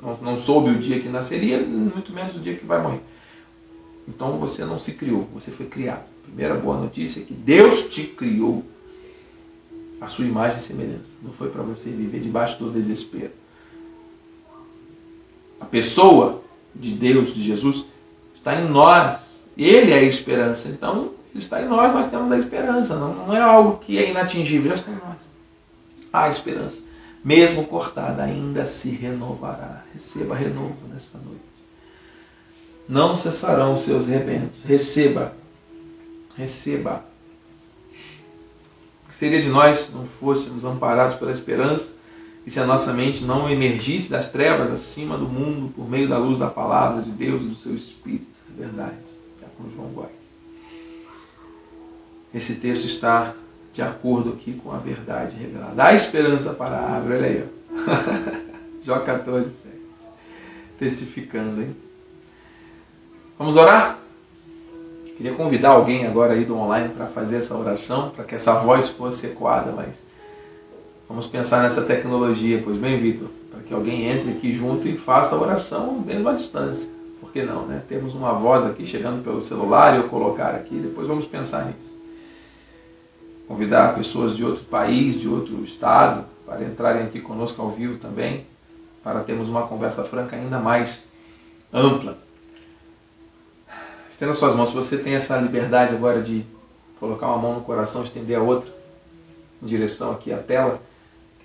não, 0.00 0.16
não 0.22 0.36
soube 0.36 0.70
o 0.70 0.78
dia 0.78 1.00
que 1.00 1.08
nasceria, 1.08 1.58
muito 1.58 2.12
menos 2.12 2.36
o 2.36 2.38
dia 2.38 2.54
que 2.54 2.64
vai 2.64 2.80
morrer. 2.80 3.00
Então 4.10 4.36
você 4.36 4.64
não 4.64 4.78
se 4.78 4.94
criou, 4.94 5.28
você 5.32 5.50
foi 5.50 5.66
criado. 5.66 6.02
Primeira 6.24 6.54
boa 6.54 6.78
notícia 6.78 7.20
é 7.20 7.24
que 7.24 7.32
Deus 7.32 7.88
te 7.88 8.02
criou 8.02 8.64
a 10.00 10.06
sua 10.08 10.24
imagem 10.24 10.58
e 10.58 10.62
semelhança. 10.62 11.12
Não 11.22 11.32
foi 11.32 11.48
para 11.48 11.62
você 11.62 11.90
viver 11.90 12.20
debaixo 12.20 12.58
do 12.58 12.70
desespero. 12.70 13.30
A 15.60 15.64
pessoa 15.64 16.42
de 16.74 16.92
Deus, 16.92 17.32
de 17.32 17.42
Jesus, 17.42 17.86
está 18.34 18.60
em 18.60 18.68
nós. 18.68 19.40
Ele 19.56 19.92
é 19.92 19.98
a 19.98 20.02
esperança. 20.02 20.68
Então, 20.68 21.12
ele 21.32 21.42
está 21.42 21.62
em 21.62 21.68
nós, 21.68 21.92
nós 21.92 22.10
temos 22.10 22.32
a 22.32 22.38
esperança. 22.38 22.98
Não, 22.98 23.14
não 23.14 23.36
é 23.36 23.40
algo 23.40 23.78
que 23.78 23.98
é 23.98 24.10
inatingível, 24.10 24.70
já 24.70 24.74
está 24.74 24.90
em 24.90 24.94
nós. 24.94 25.18
Há 26.12 26.28
esperança. 26.28 26.80
Mesmo 27.22 27.66
cortada, 27.66 28.22
ainda 28.22 28.64
se 28.64 28.90
renovará. 28.90 29.84
Receba 29.92 30.34
renovo 30.34 30.76
nesta 30.92 31.18
noite. 31.18 31.49
Não 32.90 33.14
cessarão 33.14 33.74
os 33.74 33.82
seus 33.82 34.04
rebentos. 34.04 34.64
Receba. 34.64 35.32
Receba. 36.36 37.04
O 39.04 39.08
que 39.10 39.14
seria 39.14 39.40
de 39.40 39.48
nós 39.48 39.78
se 39.78 39.92
não 39.92 40.04
fôssemos 40.04 40.64
amparados 40.64 41.14
pela 41.14 41.30
esperança 41.30 41.92
e 42.44 42.50
se 42.50 42.58
a 42.58 42.66
nossa 42.66 42.92
mente 42.92 43.24
não 43.24 43.48
emergisse 43.48 44.10
das 44.10 44.28
trevas 44.28 44.72
acima 44.72 45.16
do 45.16 45.28
mundo 45.28 45.72
por 45.72 45.88
meio 45.88 46.08
da 46.08 46.18
luz 46.18 46.40
da 46.40 46.48
palavra 46.48 47.00
de 47.00 47.12
Deus 47.12 47.44
e 47.44 47.46
do 47.46 47.54
seu 47.54 47.76
Espírito? 47.76 48.40
É 48.52 48.60
verdade. 48.60 48.98
É 49.40 49.46
com 49.56 49.70
João 49.70 49.90
Góes. 49.90 50.10
Esse 52.34 52.56
texto 52.56 52.86
está 52.86 53.36
de 53.72 53.82
acordo 53.82 54.30
aqui 54.30 54.54
com 54.54 54.72
a 54.72 54.78
verdade 54.78 55.36
revelada. 55.36 55.76
Dá 55.76 55.94
esperança 55.94 56.54
para 56.54 56.76
a 56.76 56.96
árvore, 56.96 57.14
olha 57.14 57.26
aí. 57.26 57.44
Ó. 57.44 58.82
Jó 58.82 58.98
14, 58.98 59.48
7. 59.48 59.76
Testificando, 60.76 61.62
hein? 61.62 61.89
Vamos 63.40 63.56
orar? 63.56 63.98
Queria 65.16 65.32
convidar 65.32 65.70
alguém 65.70 66.06
agora 66.06 66.34
aí 66.34 66.44
do 66.44 66.58
online 66.58 66.90
para 66.90 67.06
fazer 67.06 67.38
essa 67.38 67.56
oração, 67.56 68.10
para 68.10 68.22
que 68.22 68.34
essa 68.34 68.60
voz 68.60 68.90
fosse 68.90 69.28
ecoada, 69.28 69.72
mas 69.72 69.96
vamos 71.08 71.26
pensar 71.26 71.62
nessa 71.62 71.80
tecnologia, 71.80 72.60
pois 72.62 72.76
bem, 72.76 72.98
Vitor, 72.98 73.28
para 73.50 73.60
que 73.60 73.72
alguém 73.72 74.10
entre 74.10 74.32
aqui 74.32 74.52
junto 74.52 74.86
e 74.86 74.94
faça 74.94 75.34
a 75.34 75.40
oração 75.40 76.04
mesmo 76.06 76.28
à 76.28 76.34
distância. 76.34 76.90
Por 77.18 77.32
que 77.32 77.42
não, 77.42 77.64
né? 77.64 77.82
Temos 77.88 78.14
uma 78.14 78.34
voz 78.34 78.62
aqui 78.62 78.84
chegando 78.84 79.24
pelo 79.24 79.40
celular 79.40 79.96
eu 79.96 80.10
colocar 80.10 80.54
aqui, 80.54 80.74
depois 80.74 81.08
vamos 81.08 81.24
pensar 81.24 81.64
nisso 81.64 81.98
convidar 83.48 83.94
pessoas 83.94 84.36
de 84.36 84.44
outro 84.44 84.64
país, 84.64 85.18
de 85.18 85.26
outro 85.26 85.64
estado, 85.64 86.26
para 86.44 86.62
entrarem 86.62 87.04
aqui 87.04 87.20
conosco 87.22 87.62
ao 87.62 87.70
vivo 87.70 87.96
também, 87.96 88.46
para 89.02 89.20
termos 89.20 89.48
uma 89.48 89.66
conversa 89.66 90.04
franca 90.04 90.36
ainda 90.36 90.58
mais 90.58 91.04
ampla. 91.72 92.18
Estenda 94.20 94.34
suas 94.34 94.54
mãos, 94.54 94.68
se 94.68 94.74
você 94.74 94.98
tem 94.98 95.14
essa 95.14 95.38
liberdade 95.38 95.94
agora 95.94 96.20
de 96.20 96.44
colocar 96.98 97.26
uma 97.28 97.38
mão 97.38 97.54
no 97.54 97.60
coração, 97.62 98.04
estender 98.04 98.36
a 98.36 98.42
outra 98.42 98.70
em 99.62 99.64
direção 99.64 100.10
aqui 100.10 100.30
à 100.30 100.36
tela, 100.36 100.78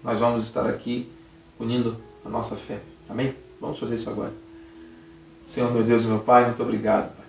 nós 0.03 0.19
vamos 0.19 0.41
estar 0.41 0.67
aqui 0.67 1.09
unindo 1.57 1.95
a 2.25 2.27
nossa 2.27 2.57
fé. 2.57 2.81
Amém? 3.07 3.33
Vamos 3.61 3.79
fazer 3.79 3.95
isso 3.95 4.09
agora. 4.09 4.33
Senhor, 5.47 5.71
meu 5.71 5.83
Deus 5.83 6.03
e 6.03 6.07
meu 6.07 6.19
Pai, 6.19 6.43
muito 6.43 6.61
obrigado, 6.61 7.15
Pai 7.15 7.25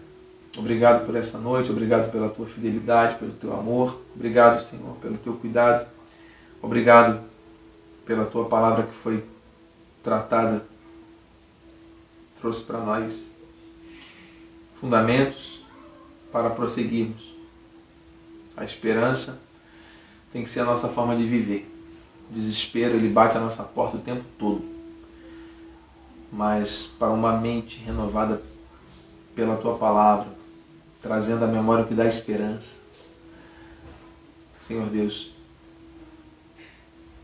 Obrigado 0.59 1.07
por 1.07 1.15
essa 1.15 1.39
noite, 1.39 1.71
obrigado 1.71 2.11
pela 2.11 2.29
tua 2.29 2.47
fidelidade, 2.47 3.15
pelo 3.15 3.31
teu 3.31 3.53
amor. 3.53 4.03
Obrigado, 4.17 4.61
Senhor, 4.61 4.97
pelo 4.97 5.17
teu 5.17 5.35
cuidado. 5.35 5.87
Obrigado 6.61 7.21
pela 8.05 8.25
tua 8.25 8.47
palavra 8.47 8.83
que 8.83 8.95
foi 8.97 9.25
tratada, 10.03 10.65
trouxe 12.37 12.65
para 12.65 12.81
nós 12.81 13.36
fundamentos 14.87 15.59
para 16.30 16.49
prosseguirmos. 16.49 17.34
A 18.57 18.62
esperança 18.62 19.41
tem 20.32 20.45
que 20.45 20.49
ser 20.49 20.61
a 20.61 20.64
nossa 20.64 20.89
forma 20.89 21.16
de 21.16 21.24
viver. 21.24 21.68
O 22.30 22.34
desespero, 22.34 22.95
ele 22.95 23.09
bate 23.09 23.37
a 23.37 23.41
nossa 23.41 23.64
porta 23.64 23.97
o 23.97 24.01
tempo 24.01 24.24
todo. 24.39 24.64
Mas 26.32 26.87
para 26.87 27.11
uma 27.11 27.32
mente 27.32 27.80
renovada 27.80 28.41
pela 29.34 29.57
tua 29.57 29.76
palavra, 29.76 30.28
trazendo 31.03 31.45
a 31.45 31.49
memória 31.49 31.82
o 31.82 31.89
que 31.89 31.95
dá 31.95 32.07
esperança. 32.07 32.76
Senhor 34.61 34.87
Deus, 34.89 35.32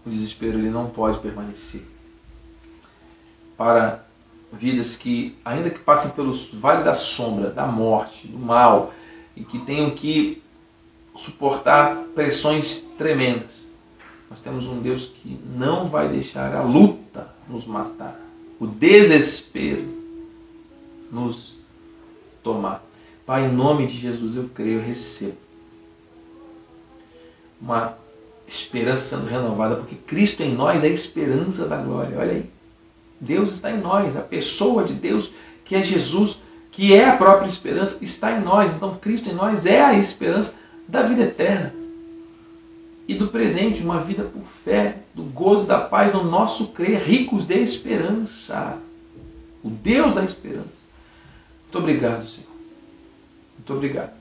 o 0.04 0.10
desespero 0.10 0.58
ele 0.58 0.70
não 0.70 0.90
pode 0.90 1.20
permanecer. 1.20 1.86
Para 3.56 4.04
vidas 4.52 4.96
que, 4.96 5.36
ainda 5.44 5.70
que 5.70 5.78
passem 5.78 6.10
pelos 6.10 6.48
vale 6.52 6.84
da 6.84 6.94
sombra, 6.94 7.50
da 7.50 7.66
morte, 7.66 8.28
do 8.28 8.38
mal, 8.38 8.92
e 9.34 9.42
que 9.44 9.58
tenham 9.58 9.90
que 9.90 10.42
suportar 11.14 11.96
pressões 12.14 12.84
tremendas, 12.98 13.62
nós 14.28 14.40
temos 14.40 14.66
um 14.66 14.80
Deus 14.80 15.06
que 15.06 15.38
não 15.56 15.86
vai 15.86 16.08
deixar 16.08 16.54
a 16.54 16.62
luta 16.62 17.28
nos 17.48 17.66
matar, 17.66 18.18
o 18.60 18.66
desespero 18.66 19.86
nos 21.10 21.54
tomar. 22.42 22.84
Pai, 23.24 23.46
em 23.46 23.52
nome 23.52 23.86
de 23.86 23.96
Jesus 23.96 24.36
eu 24.36 24.48
creio, 24.54 24.80
eu 24.80 24.86
recebo 24.86 25.36
uma 27.60 27.96
esperança 28.46 29.16
sendo 29.16 29.28
renovada, 29.28 29.76
porque 29.76 29.94
Cristo 29.94 30.42
em 30.42 30.52
nós 30.52 30.82
é 30.82 30.88
a 30.88 30.90
esperança 30.90 31.68
da 31.68 31.76
glória. 31.76 32.18
Olha 32.18 32.32
aí. 32.32 32.61
Deus 33.22 33.52
está 33.52 33.70
em 33.70 33.80
nós, 33.80 34.16
a 34.16 34.20
pessoa 34.20 34.82
de 34.82 34.92
Deus, 34.92 35.32
que 35.64 35.76
é 35.76 35.82
Jesus, 35.82 36.38
que 36.72 36.92
é 36.92 37.08
a 37.08 37.16
própria 37.16 37.46
esperança, 37.46 38.02
está 38.04 38.32
em 38.32 38.40
nós. 38.42 38.72
Então, 38.72 38.98
Cristo 38.98 39.28
em 39.28 39.32
nós 39.32 39.64
é 39.64 39.80
a 39.80 39.94
esperança 39.94 40.56
da 40.88 41.02
vida 41.02 41.22
eterna 41.22 41.72
e 43.06 43.14
do 43.14 43.28
presente, 43.28 43.82
uma 43.82 44.00
vida 44.00 44.24
por 44.24 44.42
fé, 44.64 44.98
do 45.14 45.22
gozo 45.22 45.66
da 45.66 45.80
paz 45.80 46.12
no 46.12 46.24
nosso 46.24 46.68
crer, 46.68 47.00
ricos 47.00 47.46
de 47.46 47.58
esperança. 47.60 48.76
O 49.62 49.70
Deus 49.70 50.12
da 50.12 50.24
esperança. 50.24 50.82
Muito 51.62 51.78
obrigado, 51.78 52.26
Senhor. 52.26 52.50
Muito 53.56 53.72
obrigado. 53.72 54.12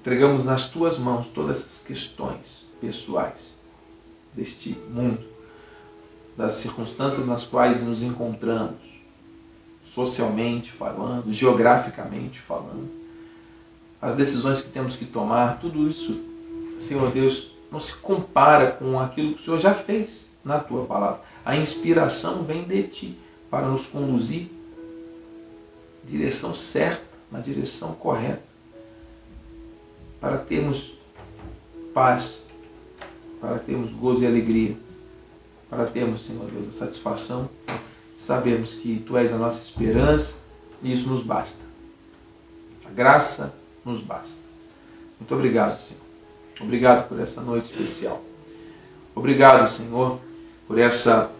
Entregamos 0.00 0.46
nas 0.46 0.70
tuas 0.70 0.98
mãos 0.98 1.28
todas 1.28 1.58
essas 1.58 1.78
questões 1.86 2.64
pessoais 2.80 3.54
deste 4.34 4.76
mundo, 4.90 5.33
das 6.36 6.54
circunstâncias 6.54 7.26
nas 7.26 7.46
quais 7.46 7.82
nos 7.82 8.02
encontramos, 8.02 8.76
socialmente 9.82 10.72
falando, 10.72 11.32
geograficamente 11.32 12.40
falando, 12.40 12.90
as 14.00 14.14
decisões 14.14 14.60
que 14.60 14.70
temos 14.70 14.96
que 14.96 15.04
tomar, 15.04 15.58
tudo 15.60 15.88
isso, 15.88 16.20
Senhor 16.78 17.10
Deus, 17.10 17.52
não 17.70 17.80
se 17.80 17.94
compara 17.96 18.72
com 18.72 19.00
aquilo 19.00 19.34
que 19.34 19.40
o 19.40 19.44
Senhor 19.44 19.58
já 19.60 19.74
fez 19.74 20.26
na 20.44 20.58
tua 20.58 20.84
palavra. 20.84 21.20
A 21.44 21.56
inspiração 21.56 22.42
vem 22.44 22.64
de 22.64 22.82
ti 22.84 23.18
para 23.50 23.66
nos 23.66 23.86
conduzir 23.86 24.50
direção 26.04 26.54
certa, 26.54 27.02
na 27.30 27.40
direção 27.40 27.94
correta, 27.94 28.42
para 30.20 30.38
termos 30.38 30.94
paz, 31.92 32.40
para 33.40 33.58
termos 33.58 33.90
gozo 33.92 34.22
e 34.22 34.26
alegria, 34.26 34.76
para 35.68 35.86
termos, 35.86 36.22
Senhor 36.22 36.50
Deus, 36.50 36.68
a 36.68 36.72
satisfação 36.72 37.48
de 38.16 38.22
sabermos 38.22 38.74
que 38.74 38.98
Tu 39.00 39.16
és 39.16 39.32
a 39.32 39.38
nossa 39.38 39.60
esperança 39.60 40.36
e 40.82 40.92
isso 40.92 41.08
nos 41.08 41.22
basta. 41.22 41.64
A 42.86 42.90
graça 42.90 43.54
nos 43.84 44.00
basta. 44.00 44.44
Muito 45.18 45.34
obrigado, 45.34 45.80
Senhor. 45.80 46.02
Obrigado 46.60 47.08
por 47.08 47.18
essa 47.18 47.40
noite 47.40 47.66
especial. 47.66 48.22
Obrigado, 49.14 49.68
Senhor, 49.68 50.20
por 50.66 50.78
essa 50.78 51.30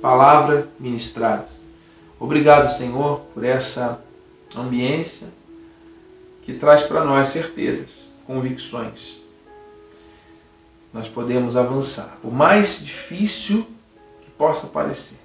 palavra 0.00 0.68
ministrada. 0.78 1.48
Obrigado, 2.18 2.68
Senhor, 2.76 3.20
por 3.34 3.44
essa 3.44 4.02
ambiência 4.56 5.28
que 6.42 6.54
traz 6.54 6.82
para 6.82 7.04
nós 7.04 7.28
certezas, 7.28 8.08
convicções. 8.26 9.17
Nós 10.92 11.08
podemos 11.08 11.56
avançar, 11.56 12.18
por 12.22 12.32
mais 12.32 12.80
difícil 12.80 13.66
que 14.22 14.30
possa 14.30 14.66
parecer. 14.66 15.18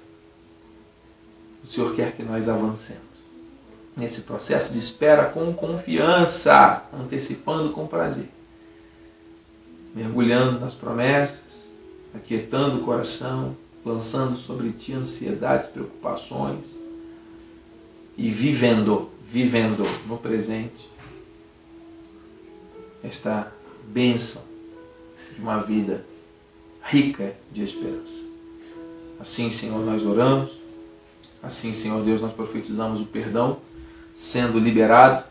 O 1.62 1.66
Senhor 1.66 1.94
quer 1.94 2.12
que 2.12 2.22
nós 2.22 2.48
avancemos 2.48 3.02
nesse 3.96 4.22
processo 4.22 4.72
de 4.72 4.78
espera 4.78 5.26
com 5.26 5.52
confiança, 5.54 6.84
antecipando 6.92 7.72
com 7.72 7.86
prazer, 7.86 8.28
mergulhando 9.94 10.60
nas 10.60 10.74
promessas, 10.74 11.40
aquietando 12.14 12.80
o 12.80 12.84
coração, 12.84 13.56
lançando 13.84 14.36
sobre 14.36 14.72
ti 14.72 14.92
ansiedades, 14.92 15.68
preocupações 15.68 16.74
e 18.16 18.28
vivendo, 18.30 19.10
vivendo 19.26 19.84
no 20.06 20.18
presente 20.18 20.90
esta 23.02 23.52
bênção 23.86 24.53
de 25.34 25.40
uma 25.40 25.58
vida 25.58 26.04
rica 26.82 27.34
de 27.50 27.62
esperança. 27.62 28.12
Assim, 29.18 29.50
Senhor, 29.50 29.84
nós 29.84 30.04
oramos. 30.04 30.52
Assim, 31.42 31.74
Senhor 31.74 32.02
Deus, 32.04 32.20
nós 32.20 32.32
profetizamos 32.32 33.00
o 33.00 33.06
perdão 33.06 33.58
sendo 34.14 34.58
liberado, 34.58 35.24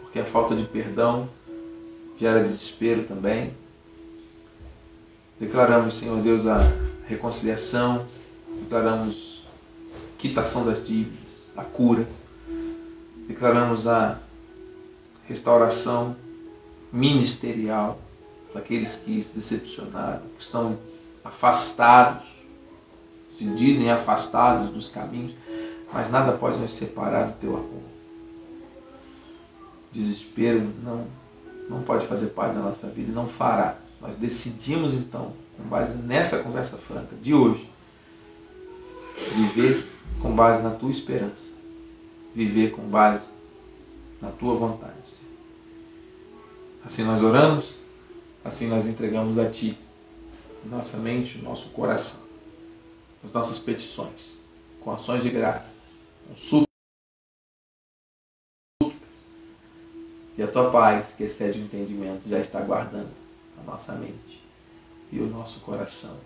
porque 0.00 0.18
a 0.18 0.24
falta 0.24 0.54
de 0.54 0.64
perdão 0.64 1.28
gera 2.18 2.40
desespero 2.40 3.04
também. 3.04 3.52
Declaramos, 5.40 5.94
Senhor 5.94 6.20
Deus, 6.20 6.46
a 6.46 6.58
reconciliação, 7.06 8.06
declaramos 8.62 9.44
quitação 10.18 10.66
das 10.66 10.84
dívidas, 10.84 11.46
a 11.56 11.62
cura, 11.62 12.06
declaramos 13.28 13.86
a 13.86 14.18
restauração 15.28 16.16
ministerial 16.92 18.00
daqueles 18.54 18.96
que 18.96 19.22
se 19.22 19.34
decepcionaram, 19.34 20.22
que 20.36 20.42
estão 20.42 20.78
afastados, 21.24 22.26
se 23.30 23.44
dizem 23.54 23.90
afastados 23.90 24.70
dos 24.70 24.88
caminhos 24.88 25.34
mas 25.92 26.10
nada 26.10 26.32
pode 26.32 26.58
nos 26.58 26.72
separar 26.72 27.28
do 27.28 27.32
teu 27.38 27.56
amor. 27.56 27.82
Desespero 29.90 30.70
não, 30.82 31.06
não 31.68 31.82
pode 31.82 32.06
fazer 32.06 32.28
parte 32.28 32.54
da 32.54 32.60
nossa 32.60 32.88
vida, 32.88 33.10
não 33.12 33.26
fará. 33.26 33.78
Nós 34.00 34.16
decidimos 34.16 34.92
então, 34.92 35.32
com 35.56 35.64
base 35.64 35.94
nessa 35.94 36.38
conversa 36.38 36.76
franca 36.76 37.16
de 37.20 37.32
hoje, 37.32 37.68
viver 39.34 39.86
com 40.20 40.34
base 40.34 40.62
na 40.62 40.70
tua 40.70 40.90
esperança, 40.90 41.44
viver 42.34 42.72
com 42.72 42.82
base 42.82 43.28
na 44.20 44.30
tua 44.30 44.54
vontade. 44.54 44.92
Assim 46.84 47.02
nós 47.02 47.22
oramos, 47.22 47.72
assim 48.48 48.66
nós 48.66 48.86
entregamos 48.86 49.38
a 49.38 49.48
ti 49.48 49.78
nossa 50.64 50.98
mente, 50.98 51.38
nosso 51.38 51.70
coração, 51.70 52.20
as 53.24 53.32
nossas 53.32 53.58
petições, 53.58 54.36
com 54.80 54.90
ações 54.90 55.22
de 55.22 55.30
graça 55.30 55.78
com 56.28 56.36
súplicas. 56.36 56.68
E 60.36 60.42
a 60.42 60.46
tua 60.46 60.70
paz, 60.70 61.14
que 61.16 61.24
excede 61.24 61.58
o 61.58 61.62
entendimento, 61.62 62.28
já 62.28 62.38
está 62.38 62.60
guardando 62.60 63.10
a 63.58 63.62
nossa 63.62 63.94
mente 63.94 64.42
e 65.10 65.20
o 65.20 65.26
nosso 65.26 65.60
coração 65.60 66.16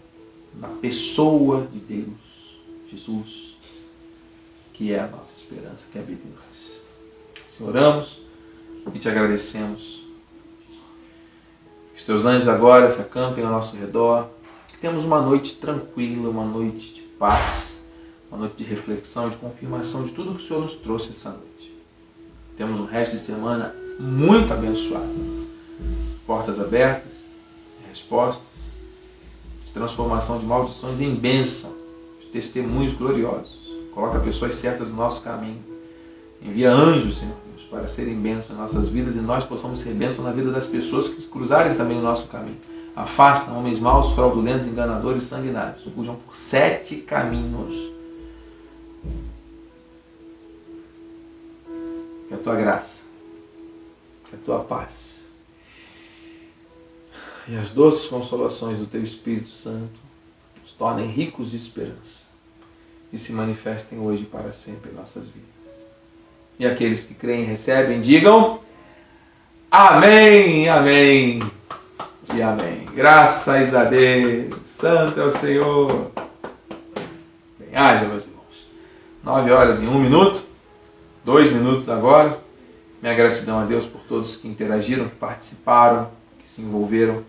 na 0.54 0.68
pessoa 0.68 1.66
de 1.66 1.78
Deus, 1.78 2.60
Jesus, 2.90 3.56
que 4.72 4.92
é 4.92 5.00
a 5.00 5.06
nossa 5.06 5.32
esperança, 5.32 5.88
que 5.90 5.98
habita 5.98 6.26
em 6.26 6.30
nós. 6.30 6.82
Assim 7.44 7.64
oramos 7.64 8.20
e 8.92 8.98
te 8.98 9.08
agradecemos. 9.08 10.01
Que 11.92 11.98
os 11.98 12.04
teus 12.04 12.24
anjos 12.24 12.48
agora 12.48 12.88
se 12.90 13.00
acampem 13.00 13.44
ao 13.44 13.50
nosso 13.50 13.76
redor. 13.76 14.28
Que 14.68 14.78
temos 14.78 15.04
uma 15.04 15.20
noite 15.20 15.54
tranquila, 15.56 16.30
uma 16.30 16.44
noite 16.44 16.94
de 16.94 17.02
paz 17.02 17.72
uma 18.32 18.38
noite 18.38 18.56
de 18.56 18.64
reflexão, 18.64 19.28
de 19.28 19.36
confirmação 19.36 20.04
de 20.04 20.12
tudo 20.12 20.34
que 20.34 20.42
o 20.42 20.46
Senhor 20.46 20.62
nos 20.62 20.74
trouxe 20.74 21.10
essa 21.10 21.28
noite. 21.28 21.76
Temos 22.56 22.80
um 22.80 22.86
resto 22.86 23.12
de 23.12 23.18
semana 23.18 23.74
muito 24.00 24.50
abençoado. 24.50 25.46
Portas 26.26 26.58
abertas, 26.58 27.12
respostas, 27.86 28.46
de 29.66 29.70
transformação 29.70 30.38
de 30.38 30.46
maldições 30.46 31.02
em 31.02 31.14
bênção, 31.14 31.76
de 32.22 32.28
testemunhos 32.28 32.94
gloriosos. 32.94 33.54
Coloca 33.92 34.18
pessoas 34.20 34.54
certas 34.54 34.88
no 34.88 34.96
nosso 34.96 35.22
caminho. 35.22 35.62
Envia 36.40 36.72
anjos, 36.72 37.18
Senhor 37.18 37.41
Deus, 37.62 37.70
para 37.70 37.86
serem 37.86 38.20
bênçãos 38.20 38.50
em 38.50 38.60
nossas 38.60 38.88
vidas 38.88 39.14
e 39.14 39.20
nós 39.20 39.44
possamos 39.44 39.80
ser 39.80 39.94
bênçãos 39.94 40.26
na 40.26 40.32
vida 40.32 40.50
das 40.50 40.66
pessoas 40.66 41.08
que 41.08 41.26
cruzarem 41.26 41.76
também 41.76 41.98
o 41.98 42.02
nosso 42.02 42.28
caminho. 42.28 42.60
Afasta 42.94 43.50
homens 43.52 43.78
maus, 43.78 44.12
fraudulentos, 44.12 44.66
enganadores, 44.66 45.24
sanguinários. 45.24 45.82
Fujam 45.94 46.16
por 46.16 46.34
sete 46.34 46.96
caminhos 46.96 47.92
que 52.28 52.34
a 52.34 52.38
tua 52.38 52.54
graça, 52.54 53.02
que 54.24 54.36
a 54.36 54.38
tua 54.38 54.60
paz 54.60 55.22
e 57.48 57.56
as 57.56 57.72
doces 57.72 58.06
consolações 58.06 58.78
do 58.78 58.86
teu 58.86 59.02
Espírito 59.02 59.48
Santo 59.48 60.00
nos 60.60 60.70
tornem 60.72 61.08
ricos 61.08 61.50
de 61.50 61.56
esperança 61.56 62.22
e 63.12 63.18
se 63.18 63.32
manifestem 63.32 63.98
hoje 63.98 64.24
para 64.24 64.52
sempre 64.52 64.90
em 64.90 64.94
nossas 64.94 65.26
vidas. 65.26 65.51
E 66.62 66.66
aqueles 66.66 67.02
que 67.02 67.12
creem 67.12 67.42
e 67.42 67.44
recebem, 67.44 68.00
digam 68.00 68.60
Amém, 69.68 70.68
Amém 70.68 71.40
e 72.32 72.40
Amém. 72.40 72.86
Graças 72.94 73.74
a 73.74 73.82
Deus. 73.82 74.54
Santo 74.64 75.20
é 75.20 75.24
o 75.24 75.30
Senhor. 75.32 76.12
Bem, 77.58 77.74
haja, 77.74 78.04
meus 78.04 78.22
irmãos. 78.22 78.68
Nove 79.24 79.50
horas 79.50 79.82
e 79.82 79.86
um 79.86 79.98
minuto 79.98 80.44
dois 81.24 81.52
minutos 81.52 81.88
agora. 81.88 82.38
Minha 83.02 83.14
gratidão 83.16 83.58
a 83.58 83.64
Deus 83.64 83.84
por 83.84 84.02
todos 84.02 84.36
que 84.36 84.46
interagiram, 84.46 85.08
que 85.08 85.16
participaram, 85.16 86.12
que 86.38 86.46
se 86.46 86.62
envolveram 86.62 87.24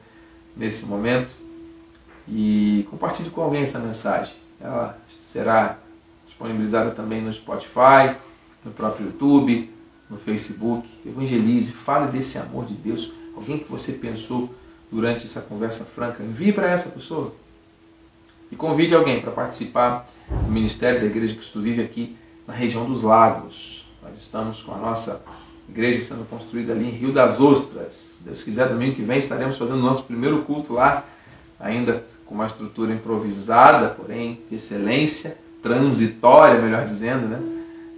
nesse 0.55 0.85
momento. 0.85 1.33
E 2.27 2.85
compartilhe 2.87 3.31
com 3.31 3.41
alguém 3.41 3.63
essa 3.63 3.79
mensagem. 3.79 4.35
Ela 4.61 4.95
será 5.09 5.79
disponibilizada 6.23 6.91
também 6.91 7.19
no 7.19 7.33
Spotify, 7.33 8.15
no 8.63 8.71
próprio 8.71 9.07
YouTube, 9.07 9.69
no 10.09 10.17
Facebook. 10.17 10.87
Evangelize, 11.05 11.71
fale 11.71 12.11
desse 12.11 12.37
amor 12.37 12.65
de 12.65 12.73
Deus. 12.73 13.11
Alguém 13.35 13.59
que 13.59 13.69
você 13.69 13.93
pensou 13.93 14.53
durante 14.91 15.25
essa 15.25 15.41
conversa 15.41 15.83
franca, 15.85 16.23
envie 16.23 16.53
para 16.53 16.69
essa 16.69 16.89
pessoa. 16.89 17.33
E 18.51 18.55
convide 18.55 18.93
alguém 18.93 19.19
para 19.19 19.31
participar 19.31 20.07
do 20.29 20.51
ministério 20.51 20.99
da 20.99 21.07
Igreja 21.07 21.33
Cristo 21.33 21.59
Vive 21.59 21.81
aqui 21.81 22.15
na 22.47 22.53
região 22.53 22.85
dos 22.85 23.01
Lagos. 23.01 23.85
Nós 24.03 24.17
estamos 24.17 24.61
com 24.61 24.73
a 24.73 24.77
nossa 24.77 25.21
igreja 25.67 26.01
sendo 26.01 26.25
construída 26.25 26.73
ali 26.73 26.85
em 26.85 26.91
Rio 26.91 27.11
das 27.11 27.41
Ostras. 27.41 28.17
Se 28.17 28.23
Deus 28.23 28.43
quiser, 28.43 28.69
domingo 28.69 28.95
que 28.95 29.01
vem 29.01 29.17
estaremos 29.17 29.57
fazendo 29.57 29.79
o 29.79 29.83
nosso 29.83 30.03
primeiro 30.03 30.43
culto 30.43 30.73
lá, 30.73 31.05
ainda 31.59 32.05
com 32.25 32.35
uma 32.35 32.45
estrutura 32.45 32.93
improvisada, 32.93 33.89
porém 33.89 34.41
de 34.49 34.55
excelência, 34.55 35.37
transitória, 35.61 36.61
melhor 36.61 36.85
dizendo, 36.85 37.27
né? 37.27 37.52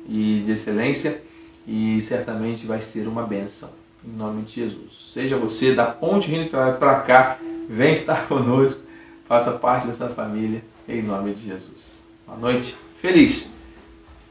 E 0.07 0.41
de 0.45 0.51
excelência, 0.51 1.21
e 1.67 2.01
certamente 2.01 2.65
vai 2.65 2.79
ser 2.79 3.07
uma 3.07 3.23
benção, 3.23 3.69
em 4.03 4.11
nome 4.11 4.43
de 4.43 4.55
Jesus. 4.55 5.11
Seja 5.13 5.37
você 5.37 5.73
da 5.73 5.85
Ponte 5.85 6.29
Rio 6.29 6.47
para 6.47 6.99
cá, 7.01 7.37
vem 7.67 7.93
estar 7.93 8.27
conosco, 8.29 8.81
faça 9.27 9.51
parte 9.53 9.87
dessa 9.87 10.07
família, 10.09 10.63
em 10.87 11.01
nome 11.01 11.33
de 11.33 11.45
Jesus. 11.45 12.03
Boa 12.27 12.37
noite, 12.37 12.75
feliz 12.95 13.49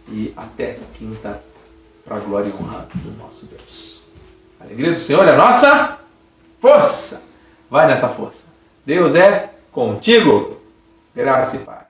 e 0.08 0.32
até 0.36 0.76
quinta 0.94 1.42
para 2.04 2.16
a 2.16 2.20
glória 2.20 2.48
e 2.48 2.52
honra 2.52 2.88
do 2.94 3.10
nosso 3.18 3.46
Deus. 3.46 4.02
A 4.60 4.64
alegria 4.64 4.92
do 4.92 4.98
Senhor 4.98 5.26
é 5.26 5.36
nossa 5.36 5.98
força. 6.60 7.22
Vai 7.70 7.86
nessa 7.86 8.08
força. 8.08 8.44
Deus 8.84 9.14
é 9.14 9.50
contigo. 9.72 10.60
Graça 11.14 11.56
e 11.56 11.60
paz. 11.60 11.83